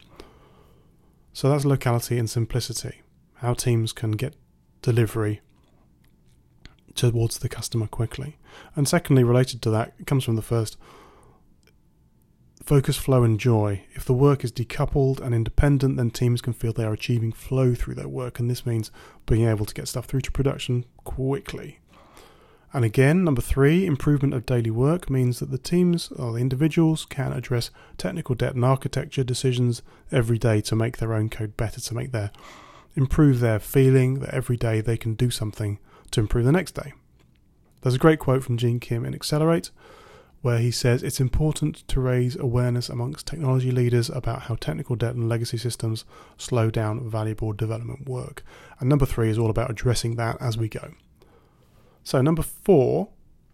So 1.33 1.49
that's 1.49 1.63
locality 1.63 2.17
and 2.17 2.29
simplicity, 2.29 3.01
how 3.35 3.53
teams 3.53 3.93
can 3.93 4.11
get 4.11 4.35
delivery 4.81 5.39
towards 6.95 7.39
the 7.39 7.49
customer 7.49 7.87
quickly. 7.87 8.37
And 8.75 8.87
secondly, 8.87 9.23
related 9.23 9.61
to 9.61 9.69
that, 9.71 9.93
it 9.97 10.07
comes 10.07 10.25
from 10.25 10.35
the 10.35 10.41
first 10.41 10.77
Focus, 12.63 12.95
flow, 12.95 13.23
and 13.23 13.39
joy. 13.39 13.83
If 13.93 14.05
the 14.05 14.13
work 14.13 14.43
is 14.43 14.51
decoupled 14.51 15.19
and 15.19 15.33
independent, 15.33 15.97
then 15.97 16.11
teams 16.11 16.41
can 16.41 16.53
feel 16.53 16.71
they 16.71 16.83
are 16.83 16.93
achieving 16.93 17.31
flow 17.31 17.73
through 17.73 17.95
their 17.95 18.07
work, 18.07 18.39
and 18.39 18.49
this 18.49 18.65
means 18.65 18.91
being 19.25 19.47
able 19.47 19.65
to 19.65 19.73
get 19.73 19.87
stuff 19.87 20.05
through 20.05 20.21
to 20.21 20.31
production 20.31 20.85
quickly. 21.03 21.79
And 22.73 22.85
again, 22.85 23.23
number 23.23 23.41
three, 23.41 23.85
improvement 23.85 24.33
of 24.33 24.45
daily 24.45 24.71
work 24.71 25.09
means 25.09 25.39
that 25.39 25.51
the 25.51 25.57
teams 25.57 26.09
or 26.13 26.33
the 26.33 26.39
individuals 26.39 27.05
can 27.05 27.33
address 27.33 27.71
technical 27.97 28.35
debt 28.35 28.55
and 28.55 28.63
architecture 28.63 29.23
decisions 29.23 29.81
every 30.11 30.37
day 30.37 30.61
to 30.61 30.75
make 30.75 30.97
their 30.97 31.13
own 31.13 31.29
code 31.29 31.57
better, 31.57 31.81
to 31.81 31.93
make 31.93 32.11
their 32.11 32.31
improve 32.95 33.39
their 33.39 33.59
feeling 33.59 34.19
that 34.19 34.33
every 34.33 34.57
day 34.57 34.81
they 34.81 34.97
can 34.97 35.15
do 35.15 35.31
something 35.31 35.79
to 36.11 36.19
improve 36.19 36.45
the 36.45 36.51
next 36.51 36.73
day. 36.73 36.93
There's 37.81 37.95
a 37.95 37.99
great 37.99 38.19
quote 38.19 38.43
from 38.43 38.57
Gene 38.57 38.79
Kim 38.79 39.05
in 39.05 39.15
Accelerate 39.15 39.71
where 40.41 40.57
he 40.57 40.71
says 40.71 41.03
it's 41.03 41.19
important 41.19 41.87
to 41.87 41.99
raise 41.99 42.35
awareness 42.35 42.89
amongst 42.89 43.27
technology 43.27 43.71
leaders 43.71 44.09
about 44.09 44.43
how 44.43 44.55
technical 44.55 44.95
debt 44.95 45.13
and 45.15 45.29
legacy 45.29 45.57
systems 45.57 46.03
slow 46.37 46.71
down 46.71 47.07
valuable 47.07 47.53
development 47.53 48.07
work. 48.09 48.43
And 48.79 48.89
number 48.89 49.05
three 49.05 49.29
is 49.29 49.37
all 49.37 49.51
about 49.51 49.69
addressing 49.69 50.15
that 50.15 50.37
as 50.41 50.57
we 50.57 50.67
go. 50.67 50.93
So, 52.03 52.21
number 52.21 52.41
four, 52.41 53.09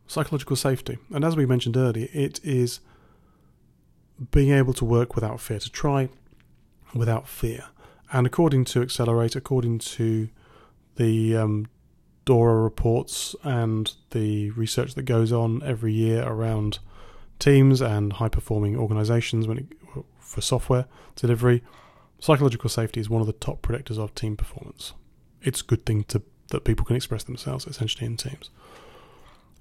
psychological 0.08 0.56
safety. 0.56 0.98
And 1.14 1.26
as 1.26 1.36
we 1.36 1.46
mentioned 1.46 1.76
earlier, 1.76 2.08
it 2.14 2.40
is 2.44 2.80
being 4.32 4.52
able 4.52 4.74
to 4.74 4.86
work 4.86 5.16
without 5.16 5.42
fear, 5.42 5.60
to 5.60 5.70
try 5.70 6.10
without 6.94 7.28
fear. 7.28 7.66
And 8.12 8.26
according 8.26 8.64
to 8.66 8.82
Accelerate, 8.82 9.36
according 9.36 9.80
to 9.80 10.30
the 10.96 11.36
um, 11.36 11.68
DORA 12.28 12.62
reports 12.62 13.38
and 13.44 13.96
the 14.12 14.52
research 14.52 14.96
that 14.96 15.04
goes 15.04 15.32
on 15.32 15.64
every 15.64 15.94
year 15.94 16.24
around 16.24 16.80
teams 17.40 17.82
and 17.82 18.12
high 18.14 18.28
performing 18.28 18.76
organizations 18.76 19.48
when 19.48 19.60
it, 19.60 19.66
for 20.20 20.42
software 20.42 20.88
delivery, 21.16 21.64
psychological 22.20 22.70
safety 22.70 23.00
is 23.00 23.10
one 23.10 23.22
of 23.22 23.28
the 23.28 23.34
top 23.34 23.62
predictors 23.62 23.98
of 23.98 24.14
team 24.14 24.36
performance. 24.36 24.94
It's 25.42 25.62
a 25.62 25.64
good 25.64 25.86
thing 25.86 26.04
to 26.10 26.22
that 26.50 26.66
people 26.66 26.86
can 26.86 26.98
express 26.98 27.24
themselves 27.24 27.66
essentially 27.66 28.06
in 28.06 28.18
teams. 28.18 28.50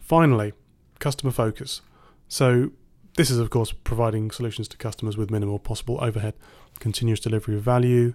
Finally, 0.00 0.52
customer 0.98 1.30
focus. 1.30 1.82
So, 2.26 2.72
this 3.16 3.30
is, 3.30 3.38
of 3.38 3.50
course, 3.50 3.72
providing 3.72 4.32
solutions 4.32 4.66
to 4.68 4.76
customers 4.76 5.16
with 5.16 5.30
minimal 5.30 5.60
possible 5.60 5.98
overhead, 6.02 6.34
continuous 6.80 7.20
delivery 7.20 7.54
of 7.54 7.62
value, 7.62 8.14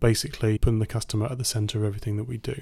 basically 0.00 0.58
putting 0.58 0.80
the 0.80 0.86
customer 0.86 1.26
at 1.26 1.38
the 1.38 1.44
center 1.44 1.78
of 1.78 1.84
everything 1.84 2.16
that 2.16 2.24
we 2.24 2.38
do. 2.38 2.60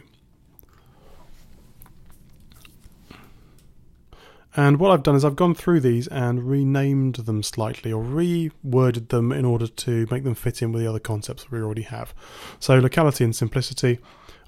And 4.55 4.79
what 4.79 4.91
I've 4.91 5.03
done 5.03 5.15
is 5.15 5.25
I've 5.25 5.37
gone 5.37 5.55
through 5.55 5.81
these 5.81 6.07
and 6.09 6.49
renamed 6.49 7.17
them 7.17 7.43
slightly 7.43 7.91
or 7.91 8.05
reworded 8.05 9.09
them 9.09 9.33
in 9.33 9.47
order 9.47 9.67
to 9.67 10.07
make 10.11 10.25
them 10.25 10.35
fit 10.35 10.61
in 10.61 10.73
with 10.73 10.83
the 10.83 10.89
other 10.89 10.99
concepts 10.99 11.45
that 11.45 11.53
we 11.53 11.61
already 11.61 11.83
have. 11.83 12.13
So, 12.61 12.79
locality 12.79 13.25
and 13.25 13.35
simplicity, 13.35 13.99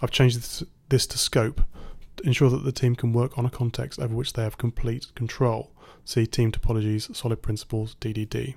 I've 0.02 0.10
changed 0.10 0.36
this, 0.36 0.62
this 0.90 1.06
to 1.06 1.18
scope 1.18 1.62
to 2.16 2.26
ensure 2.26 2.50
that 2.50 2.64
the 2.64 2.72
team 2.72 2.94
can 2.94 3.12
work 3.12 3.38
on 3.38 3.46
a 3.46 3.50
context 3.50 3.98
over 3.98 4.14
which 4.14 4.34
they 4.34 4.42
have 4.42 4.58
complete 4.58 5.14
control. 5.14 5.72
See 6.04 6.26
Team 6.26 6.52
Topologies, 6.52 7.14
Solid 7.16 7.40
Principles, 7.40 7.96
DDD. 8.00 8.54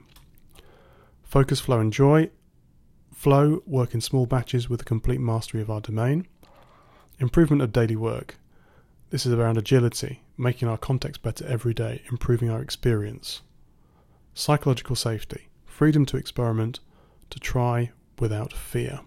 Focus, 1.24 1.62
flow, 1.62 1.80
and 1.80 1.94
joy. 1.94 2.30
Flow, 3.14 3.64
work 3.66 3.94
in 3.94 4.02
small 4.02 4.26
batches 4.26 4.70
with 4.70 4.82
a 4.82 4.86
complete 4.86 5.22
mastery 5.22 5.62
of 5.62 5.70
our 5.70 5.80
domain. 5.80 6.28
Improvement 7.20 7.62
of 7.62 7.72
daily 7.72 7.96
work. 7.96 8.36
This 9.10 9.26
is 9.26 9.32
around 9.32 9.58
agility, 9.58 10.22
making 10.38 10.68
our 10.68 10.78
context 10.78 11.22
better 11.22 11.46
every 11.48 11.74
day, 11.74 12.04
improving 12.12 12.50
our 12.50 12.62
experience. 12.62 13.42
Psychological 14.34 14.96
safety, 14.96 15.48
freedom 15.66 16.06
to 16.06 16.18
experiment, 16.18 16.80
to 17.30 17.40
try 17.40 17.92
without 18.20 18.54
fear. 18.54 19.00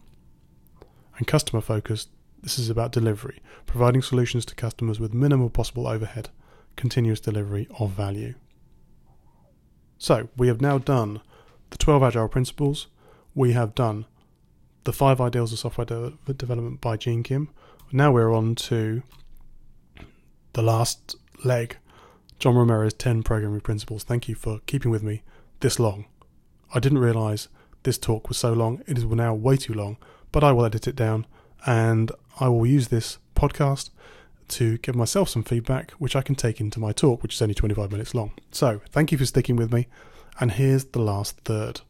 And 1.16 1.26
customer 1.26 1.60
focused, 1.60 2.08
this 2.42 2.58
is 2.58 2.70
about 2.70 2.92
delivery, 2.92 3.40
providing 3.66 4.02
solutions 4.02 4.44
to 4.46 4.54
customers 4.54 4.98
with 4.98 5.14
minimal 5.14 5.50
possible 5.50 5.86
overhead, 5.86 6.30
continuous 6.76 7.20
delivery 7.20 7.68
of 7.78 7.90
value. 7.90 8.34
So, 9.98 10.28
we 10.36 10.48
have 10.48 10.60
now 10.60 10.78
done 10.78 11.20
the 11.70 11.78
12 11.78 12.02
Agile 12.02 12.28
principles, 12.28 12.88
we 13.34 13.52
have 13.52 13.74
done 13.74 14.06
the 14.84 14.92
five 14.92 15.20
ideals 15.20 15.52
of 15.52 15.58
software 15.58 15.84
de- 15.84 16.12
development 16.32 16.80
by 16.80 16.96
Gene 16.96 17.22
Kim. 17.22 17.50
Now 17.92 18.12
we're 18.12 18.32
on 18.32 18.54
to 18.56 19.02
the 20.60 20.66
last 20.66 21.16
leg, 21.42 21.78
John 22.38 22.54
Romero's 22.54 22.92
10 22.92 23.22
programming 23.22 23.62
principles. 23.62 24.04
Thank 24.04 24.28
you 24.28 24.34
for 24.34 24.60
keeping 24.66 24.90
with 24.90 25.02
me 25.02 25.22
this 25.60 25.80
long. 25.80 26.04
I 26.74 26.80
didn't 26.80 26.98
realize 26.98 27.48
this 27.84 27.96
talk 27.96 28.28
was 28.28 28.36
so 28.36 28.52
long. 28.52 28.82
It 28.86 28.98
is 28.98 29.04
now 29.06 29.32
way 29.32 29.56
too 29.56 29.72
long, 29.72 29.96
but 30.32 30.44
I 30.44 30.52
will 30.52 30.66
edit 30.66 30.86
it 30.86 30.94
down 30.94 31.26
and 31.64 32.12
I 32.40 32.50
will 32.50 32.66
use 32.66 32.88
this 32.88 33.16
podcast 33.34 33.88
to 34.48 34.76
give 34.78 34.94
myself 34.94 35.30
some 35.30 35.42
feedback, 35.42 35.92
which 35.92 36.14
I 36.14 36.20
can 36.20 36.34
take 36.34 36.60
into 36.60 36.78
my 36.78 36.92
talk, 36.92 37.22
which 37.22 37.36
is 37.36 37.40
only 37.40 37.54
25 37.54 37.90
minutes 37.90 38.14
long. 38.14 38.32
So, 38.50 38.82
thank 38.90 39.12
you 39.12 39.16
for 39.16 39.24
sticking 39.24 39.56
with 39.56 39.72
me. 39.72 39.88
And 40.40 40.52
here's 40.52 40.84
the 40.84 41.00
last 41.00 41.38
third. 41.38 41.80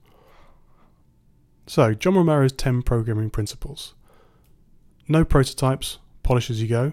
So, 1.66 1.92
John 1.92 2.14
Romero's 2.14 2.52
10 2.52 2.82
programming 2.82 3.30
principles. 3.30 3.94
No 5.08 5.24
prototypes, 5.24 5.98
polish 6.22 6.50
as 6.50 6.62
you 6.62 6.68
go, 6.68 6.92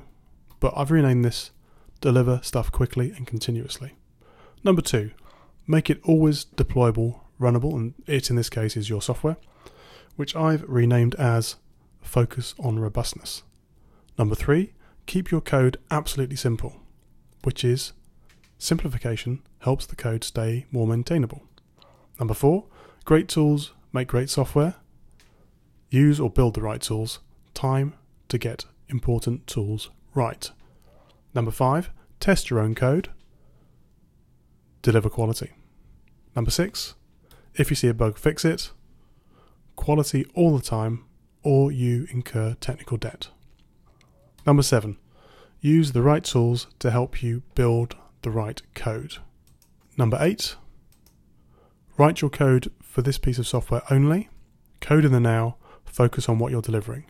but 0.60 0.74
I've 0.76 0.90
renamed 0.90 1.24
this 1.24 1.52
Deliver 2.02 2.40
stuff 2.44 2.72
quickly 2.72 3.12
and 3.12 3.26
continuously. 3.26 3.96
Number 4.64 4.82
two, 4.82 5.12
make 5.66 5.90
it 5.90 6.02
always 6.04 6.46
deployable, 6.46 7.22
runnable, 7.40 7.74
and 7.74 7.94
it 8.06 8.30
in 8.30 8.36
this 8.36 8.50
case 8.50 8.78
is 8.78 8.90
your 8.90 9.02
software, 9.02 9.38
which 10.16 10.36
I've 10.36 10.64
renamed 10.68 11.16
as 11.16 11.56
Focus 12.02 12.56
on 12.60 12.80
Robustness. 12.80 13.44
Number 14.18 14.36
three, 14.36 14.74
keep 15.06 15.32
your 15.32 15.42
code 15.42 15.78
absolutely 15.92 16.36
simple, 16.36 16.82
which 17.44 17.64
is 17.64 17.94
simplification 18.58 19.44
helps 19.60 19.86
the 19.86 19.96
code 19.96 20.24
stay 20.24 20.66
more 20.72 20.88
maintainable. 20.88 21.44
Number 22.20 22.34
four, 22.34 22.66
great 23.06 23.28
tools 23.28 23.74
make 23.94 24.08
great 24.08 24.30
software. 24.30 24.76
Use 25.90 26.20
or 26.20 26.30
build 26.30 26.56
the 26.56 26.62
right 26.62 26.82
tools. 26.82 27.20
Time 27.54 27.94
to 28.30 28.38
get 28.38 28.66
important 28.90 29.48
tools 29.48 29.90
right. 30.14 30.52
Number 31.38 31.52
five, 31.52 31.92
test 32.20 32.50
your 32.50 32.58
own 32.58 32.74
code. 32.74 33.10
Deliver 34.82 35.08
quality. 35.08 35.52
Number 36.36 36.50
six, 36.50 36.96
if 37.54 37.70
you 37.70 37.76
see 37.76 37.90
a 37.90 37.94
bug, 37.94 38.18
fix 38.18 38.44
it. 38.44 38.72
Quality 39.76 40.26
all 40.34 40.58
the 40.58 40.64
time, 40.64 41.06
or 41.44 41.72
you 41.72 42.08
incur 42.10 42.56
technical 42.60 42.98
debt. 42.98 43.28
Number 44.48 44.64
seven, 44.64 44.98
use 45.62 45.92
the 45.92 46.02
right 46.02 46.24
tools 46.24 46.66
to 46.80 46.90
help 46.90 47.22
you 47.22 47.44
build 47.54 47.96
the 48.24 48.32
right 48.32 48.60
code. 48.74 49.18
Number 49.96 50.18
eight, 50.20 50.56
write 52.00 52.20
your 52.20 52.32
code 52.32 52.72
for 52.82 53.04
this 53.04 53.20
piece 53.20 53.38
of 53.38 53.46
software 53.46 53.84
only. 53.92 54.28
Code 54.82 55.06
in 55.06 55.12
the 55.12 55.20
now, 55.20 55.58
focus 55.86 56.28
on 56.28 56.40
what 56.40 56.52
you're 56.52 56.64
delivering. 56.64 57.06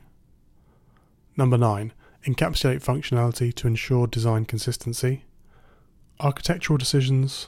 Number 1.37 1.57
nine, 1.57 1.93
encapsulate 2.25 2.83
functionality 2.83 3.53
to 3.53 3.67
ensure 3.67 4.07
design 4.07 4.45
consistency. 4.45 5.23
Architectural 6.19 6.77
decisions 6.77 7.47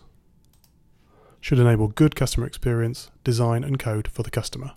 should 1.41 1.59
enable 1.59 1.87
good 1.87 2.15
customer 2.15 2.45
experience, 2.45 3.11
design, 3.23 3.63
and 3.63 3.79
code 3.79 4.07
for 4.07 4.23
the 4.23 4.31
customer. 4.31 4.73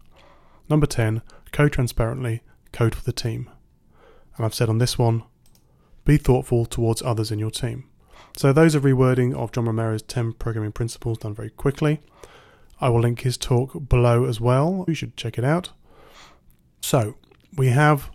Number 0.68 0.86
10, 0.86 1.22
code 1.50 1.72
transparently, 1.72 2.42
code 2.72 2.94
for 2.94 3.02
the 3.02 3.12
team. 3.12 3.50
And 4.36 4.46
I've 4.46 4.54
said 4.54 4.68
on 4.68 4.78
this 4.78 4.98
one, 4.98 5.24
be 6.04 6.16
thoughtful 6.16 6.64
towards 6.66 7.02
others 7.02 7.30
in 7.30 7.38
your 7.38 7.50
team. 7.50 7.84
So 8.36 8.52
those 8.52 8.74
are 8.74 8.80
rewording 8.80 9.34
of 9.34 9.52
John 9.52 9.66
Romero's 9.66 10.02
10 10.02 10.34
programming 10.34 10.72
principles 10.72 11.18
done 11.18 11.34
very 11.34 11.50
quickly. 11.50 12.00
I 12.80 12.88
will 12.88 13.00
link 13.00 13.20
his 13.20 13.36
talk 13.36 13.88
below 13.88 14.24
as 14.24 14.40
well. 14.40 14.84
You 14.88 14.94
should 14.94 15.16
check 15.16 15.38
it 15.38 15.44
out. 15.44 15.70
So 16.80 17.16
we 17.56 17.68
have 17.68 18.10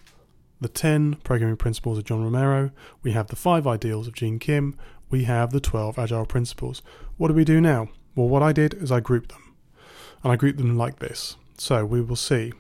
the 0.60 0.68
10 0.68 1.16
programming 1.24 1.58
principles 1.58 1.98
of 1.98 2.04
John 2.04 2.24
Romero, 2.24 2.72
we 3.04 3.12
have 3.12 3.28
the 3.28 3.36
5 3.36 3.68
ideals 3.68 4.08
of 4.08 4.14
Gene 4.14 4.40
Kim, 4.40 4.76
we 5.10 5.24
have 5.24 5.52
the 5.52 5.60
12 5.60 5.98
agile 5.98 6.26
principles. 6.26 6.82
What 7.18 7.30
do 7.30 7.34
we 7.34 7.46
do 7.46 7.62
now? 7.62 7.90
Well, 8.16 8.28
what 8.28 8.44
I 8.44 8.52
did 8.52 8.74
is 8.74 8.92
I 8.92 9.00
grouped 9.00 9.30
them. 9.30 9.56
And 10.24 10.34
I 10.34 10.36
grouped 10.36 10.58
them 10.58 10.78
like 10.78 11.00
this. 11.00 11.38
So 11.58 11.86
we 11.86 12.02
will 12.02 12.16
see. 12.16 12.52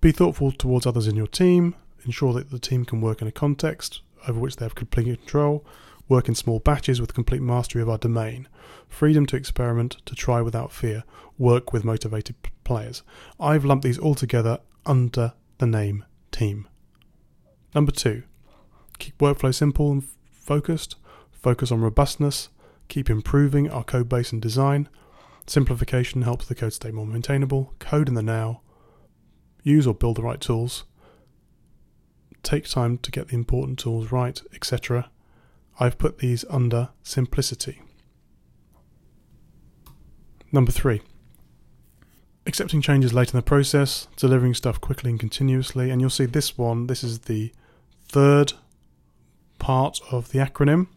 Be 0.00 0.12
thoughtful 0.12 0.52
towards 0.52 0.86
others 0.86 1.06
in 1.06 1.16
your 1.16 1.26
team. 1.26 1.74
Ensure 2.04 2.32
that 2.34 2.50
the 2.50 2.58
team 2.58 2.84
can 2.84 3.00
work 3.00 3.22
in 3.22 3.28
a 3.28 3.32
context 3.32 4.02
over 4.26 4.38
which 4.38 4.56
they 4.56 4.64
have 4.64 4.74
complete 4.74 5.04
control. 5.04 5.64
Work 6.08 6.28
in 6.28 6.34
small 6.34 6.58
batches 6.58 7.00
with 7.00 7.14
complete 7.14 7.42
mastery 7.42 7.82
of 7.82 7.88
our 7.88 7.98
domain. 7.98 8.48
Freedom 8.88 9.26
to 9.26 9.36
experiment, 9.36 9.98
to 10.06 10.14
try 10.14 10.40
without 10.40 10.72
fear. 10.72 11.04
Work 11.36 11.72
with 11.72 11.84
motivated 11.84 12.36
players. 12.64 13.02
I've 13.38 13.64
lumped 13.64 13.84
these 13.84 13.98
all 13.98 14.14
together 14.14 14.58
under 14.86 15.34
the 15.58 15.66
name 15.66 16.04
team. 16.30 16.68
Number 17.74 17.92
two, 17.92 18.22
keep 18.98 19.18
workflow 19.18 19.54
simple 19.54 19.92
and 19.92 20.04
focused. 20.30 20.96
Focus 21.32 21.70
on 21.70 21.80
robustness. 21.80 22.48
keep 22.88 23.10
improving 23.10 23.70
our 23.70 23.84
code 23.84 24.08
base 24.08 24.32
and 24.32 24.40
design. 24.40 24.88
Simplification 25.46 26.22
helps 26.22 26.46
the 26.46 26.54
code 26.54 26.72
stay 26.72 26.90
more 26.90 27.06
maintainable. 27.06 27.74
Code 27.78 28.08
in 28.08 28.14
the 28.14 28.22
now. 28.22 28.62
Use 29.62 29.86
or 29.86 29.94
build 29.94 30.16
the 30.16 30.22
right 30.22 30.40
tools. 30.40 30.84
Take 32.42 32.68
time 32.68 32.98
to 32.98 33.10
get 33.10 33.28
the 33.28 33.34
important 33.34 33.78
tools 33.78 34.10
right, 34.10 34.40
etc. 34.54 35.10
I've 35.78 35.98
put 35.98 36.18
these 36.18 36.44
under 36.48 36.90
simplicity. 37.02 37.82
Number 40.50 40.72
three, 40.72 41.02
accepting 42.48 42.80
changes 42.80 43.12
late 43.12 43.32
in 43.32 43.36
the 43.36 43.42
process, 43.42 44.08
delivering 44.16 44.54
stuff 44.54 44.80
quickly 44.80 45.10
and 45.10 45.20
continuously. 45.20 45.90
And 45.90 46.00
you'll 46.00 46.10
see 46.10 46.24
this 46.24 46.56
one, 46.56 46.86
this 46.86 47.04
is 47.04 47.20
the 47.20 47.52
third 48.08 48.54
part 49.58 50.00
of 50.10 50.32
the 50.32 50.38
acronym. 50.38 50.88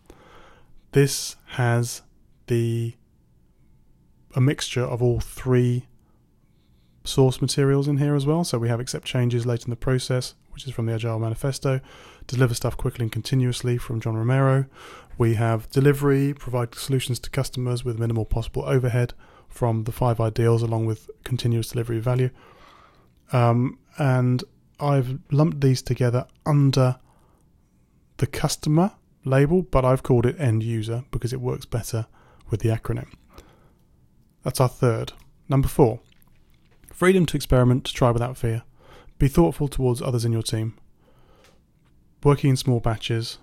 This 0.94 1.36
has 1.48 2.02
the 2.48 2.96
a 4.34 4.40
mixture 4.40 4.84
of 4.84 5.04
all 5.04 5.20
three 5.20 5.88
source 7.04 7.42
materials 7.42 7.88
in 7.90 7.98
here 7.98 8.16
as 8.16 8.26
well. 8.26 8.46
So 8.46 8.58
we 8.58 8.70
have 8.70 8.80
accept 8.80 9.06
changes 9.06 9.46
late 9.46 9.66
in 9.66 9.70
the 9.70 9.76
process, 9.76 10.36
which 10.52 10.66
is 10.66 10.74
from 10.74 10.86
the 10.86 10.94
Agile 10.94 11.20
Manifesto, 11.20 11.82
deliver 12.28 12.54
stuff 12.54 12.78
quickly 12.78 13.04
and 13.04 13.12
continuously 13.12 13.78
from 13.78 14.00
John 14.00 14.16
Romero. 14.16 14.68
We 15.18 15.34
have 15.34 15.70
delivery, 15.70 16.34
provide 16.34 16.76
solutions 16.76 17.20
to 17.20 17.30
customers 17.30 17.84
with 17.84 18.00
minimal 18.00 18.24
possible 18.24 18.64
overhead 18.66 19.14
from 19.52 19.84
the 19.84 19.92
five 19.92 20.20
ideals, 20.20 20.64
along 20.64 20.88
with 20.88 21.10
continuous 21.24 21.70
delivery 21.70 22.00
value. 22.00 22.32
Um, 23.32 23.78
and 23.98 24.44
I've 24.80 25.20
lumped 25.30 25.62
these 25.62 25.82
together 25.82 26.26
under 26.46 26.98
the 28.18 28.28
customer 28.28 28.94
label, 29.24 29.62
but 29.62 29.86
I've 29.86 30.04
called 30.04 30.26
it 30.26 30.40
end 30.40 30.64
user 30.64 31.04
because 31.12 31.34
it 31.34 31.42
works 31.42 31.66
better 31.66 32.08
with 32.50 32.62
the 32.62 32.70
acronym. 32.70 33.12
That's 34.44 34.60
our 34.60 34.70
third. 34.70 35.14
Number 35.48 35.68
four, 35.68 36.00
freedom 36.92 37.26
to 37.28 37.38
experiment, 37.38 37.86
to 37.86 37.94
try 37.94 38.10
without 38.10 38.38
fear. 38.38 38.64
Be 39.20 39.28
thoughtful 39.28 39.68
towards 39.68 40.02
others 40.02 40.26
in 40.26 40.32
your 40.32 40.42
team. 40.42 40.78
Working 42.24 42.52
in 42.52 42.58
small 42.58 42.80
batches, 42.80 43.38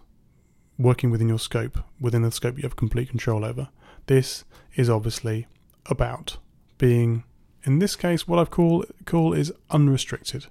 working 0.78 1.10
within 1.10 1.28
your 1.28 1.38
scope, 1.38 1.78
within 2.00 2.22
the 2.22 2.32
scope 2.32 2.56
you 2.56 2.62
have 2.62 2.76
complete 2.76 3.10
control 3.10 3.44
over. 3.44 3.68
This 4.06 4.44
is 4.74 4.88
obviously 4.88 5.46
about 5.88 6.38
being, 6.78 7.24
in 7.64 7.78
this 7.78 7.96
case, 7.96 8.28
what 8.28 8.38
I've 8.38 8.50
call 8.50 8.84
call 9.04 9.32
is 9.32 9.52
unrestricted. 9.70 10.46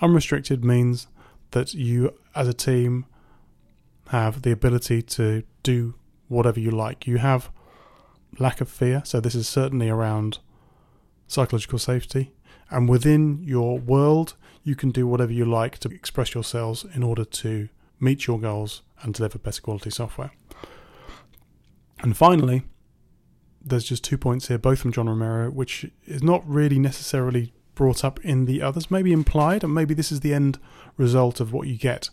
Unrestricted 0.00 0.64
means 0.64 1.08
that 1.52 1.74
you, 1.74 2.14
as 2.34 2.48
a 2.48 2.54
team, 2.54 3.06
have 4.08 4.42
the 4.42 4.52
ability 4.52 5.02
to 5.02 5.42
do 5.62 5.94
whatever 6.28 6.60
you 6.60 6.70
like. 6.70 7.06
You 7.06 7.18
have 7.18 7.50
lack 8.38 8.60
of 8.60 8.68
fear, 8.68 9.02
so 9.04 9.20
this 9.20 9.34
is 9.34 9.48
certainly 9.48 9.88
around 9.88 10.38
psychological 11.26 11.78
safety. 11.78 12.32
And 12.70 12.88
within 12.88 13.42
your 13.42 13.78
world, 13.78 14.34
you 14.64 14.74
can 14.74 14.90
do 14.90 15.06
whatever 15.06 15.32
you 15.32 15.44
like 15.44 15.78
to 15.78 15.88
express 15.88 16.34
yourselves 16.34 16.84
in 16.94 17.02
order 17.02 17.24
to 17.24 17.68
meet 18.00 18.26
your 18.26 18.40
goals 18.40 18.82
and 19.02 19.14
deliver 19.14 19.38
better 19.38 19.62
quality 19.62 19.90
software. 19.90 20.32
And 22.00 22.16
finally, 22.16 22.64
there's 23.66 23.84
just 23.84 24.04
two 24.04 24.16
points 24.16 24.48
here, 24.48 24.58
both 24.58 24.78
from 24.78 24.92
John 24.92 25.08
Romero, 25.08 25.50
which 25.50 25.84
is 26.06 26.22
not 26.22 26.48
really 26.48 26.78
necessarily 26.78 27.52
brought 27.74 28.04
up 28.04 28.24
in 28.24 28.46
the 28.46 28.62
others, 28.62 28.90
maybe 28.90 29.12
implied, 29.12 29.64
and 29.64 29.74
maybe 29.74 29.92
this 29.92 30.12
is 30.12 30.20
the 30.20 30.32
end 30.32 30.58
result 30.96 31.40
of 31.40 31.52
what 31.52 31.66
you 31.66 31.76
get. 31.76 32.08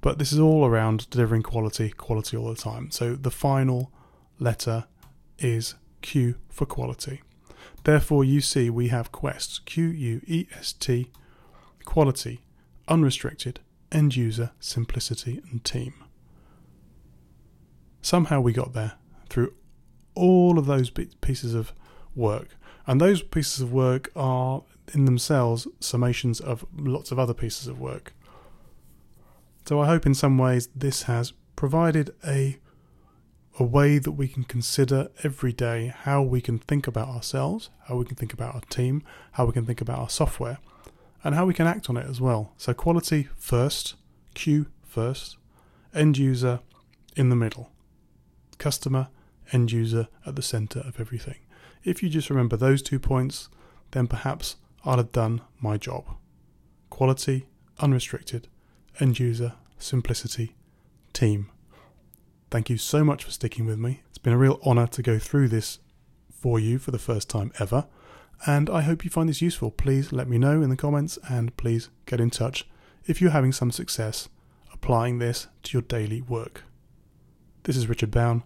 But 0.00 0.18
this 0.18 0.32
is 0.32 0.38
all 0.38 0.66
around 0.66 1.08
delivering 1.10 1.42
quality, 1.42 1.90
quality 1.90 2.36
all 2.36 2.48
the 2.48 2.60
time. 2.60 2.90
So 2.90 3.14
the 3.14 3.30
final 3.30 3.92
letter 4.38 4.86
is 5.38 5.74
Q 6.02 6.36
for 6.48 6.66
quality. 6.66 7.22
Therefore, 7.84 8.24
you 8.24 8.40
see 8.40 8.70
we 8.70 8.88
have 8.88 9.12
quests 9.12 9.58
Q 9.58 9.84
U 9.86 10.20
E 10.26 10.46
S 10.58 10.72
T, 10.72 11.10
quality, 11.84 12.40
unrestricted, 12.88 13.60
end 13.92 14.16
user, 14.16 14.52
simplicity, 14.58 15.40
and 15.50 15.64
team. 15.64 15.94
Somehow 18.02 18.40
we 18.40 18.52
got 18.52 18.72
there 18.72 18.94
through 19.28 19.54
all 20.14 20.58
of 20.58 20.66
those 20.66 20.90
pieces 20.90 21.54
of 21.54 21.72
work. 22.14 22.56
And 22.86 23.00
those 23.00 23.22
pieces 23.22 23.60
of 23.60 23.72
work 23.72 24.10
are 24.14 24.62
in 24.92 25.06
themselves 25.06 25.66
summations 25.80 26.40
of 26.40 26.66
lots 26.76 27.10
of 27.10 27.18
other 27.18 27.34
pieces 27.34 27.66
of 27.66 27.80
work. 27.80 28.12
So 29.66 29.80
I 29.80 29.86
hope 29.86 30.04
in 30.04 30.14
some 30.14 30.36
ways 30.36 30.68
this 30.74 31.04
has 31.04 31.32
provided 31.56 32.14
a 32.26 32.58
a 33.58 33.64
way 33.64 33.98
that 33.98 34.12
we 34.12 34.26
can 34.26 34.42
consider 34.42 35.08
every 35.22 35.52
day 35.52 35.94
how 35.96 36.22
we 36.22 36.40
can 36.40 36.58
think 36.58 36.86
about 36.88 37.08
ourselves, 37.08 37.70
how 37.86 37.96
we 37.96 38.04
can 38.04 38.16
think 38.16 38.32
about 38.32 38.54
our 38.54 38.60
team, 38.62 39.02
how 39.32 39.46
we 39.46 39.52
can 39.52 39.64
think 39.64 39.80
about 39.80 39.98
our 39.98 40.08
software, 40.08 40.58
and 41.22 41.34
how 41.34 41.46
we 41.46 41.54
can 41.54 41.66
act 41.66 41.88
on 41.88 41.96
it 41.96 42.06
as 42.08 42.20
well. 42.20 42.52
So 42.56 42.74
quality 42.74 43.28
first, 43.36 43.94
Q 44.34 44.66
first, 44.82 45.36
end 45.94 46.18
user 46.18 46.60
in 47.16 47.28
the 47.28 47.36
middle, 47.36 47.70
customer 48.58 49.08
end 49.52 49.72
user 49.72 50.08
at 50.26 50.36
the 50.36 50.42
center 50.42 50.80
of 50.80 51.00
everything. 51.00 51.38
If 51.82 52.02
you 52.02 52.08
just 52.08 52.30
remember 52.30 52.56
those 52.56 52.82
two 52.82 52.98
points, 52.98 53.48
then 53.90 54.06
perhaps 54.06 54.56
I'll 54.84 54.96
have 54.96 55.12
done 55.12 55.42
my 55.60 55.76
job. 55.76 56.04
Quality, 56.90 57.46
unrestricted, 57.78 58.48
end 59.00 59.18
user, 59.18 59.54
simplicity, 59.78 60.54
team. 61.12 61.50
Thank 62.50 62.70
you 62.70 62.78
so 62.78 63.04
much 63.04 63.24
for 63.24 63.30
sticking 63.30 63.66
with 63.66 63.78
me. 63.78 64.02
It's 64.08 64.18
been 64.18 64.32
a 64.32 64.38
real 64.38 64.60
honour 64.64 64.86
to 64.88 65.02
go 65.02 65.18
through 65.18 65.48
this 65.48 65.78
for 66.30 66.58
you 66.58 66.78
for 66.78 66.90
the 66.90 66.98
first 66.98 67.28
time 67.28 67.52
ever, 67.58 67.86
and 68.46 68.68
I 68.68 68.82
hope 68.82 69.04
you 69.04 69.10
find 69.10 69.28
this 69.28 69.42
useful. 69.42 69.70
Please 69.70 70.12
let 70.12 70.28
me 70.28 70.38
know 70.38 70.62
in 70.62 70.70
the 70.70 70.76
comments 70.76 71.18
and 71.28 71.56
please 71.56 71.88
get 72.06 72.20
in 72.20 72.30
touch 72.30 72.68
if 73.06 73.20
you're 73.20 73.30
having 73.30 73.52
some 73.52 73.70
success 73.70 74.28
applying 74.72 75.18
this 75.18 75.48
to 75.62 75.72
your 75.72 75.82
daily 75.82 76.20
work. 76.20 76.62
This 77.62 77.76
is 77.76 77.88
Richard 77.88 78.10
Bown 78.10 78.42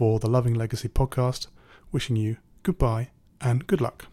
for 0.00 0.18
the 0.18 0.30
Loving 0.30 0.54
Legacy 0.54 0.88
podcast, 0.88 1.48
wishing 1.92 2.16
you 2.16 2.38
goodbye 2.62 3.10
and 3.38 3.66
good 3.66 3.82
luck. 3.82 4.09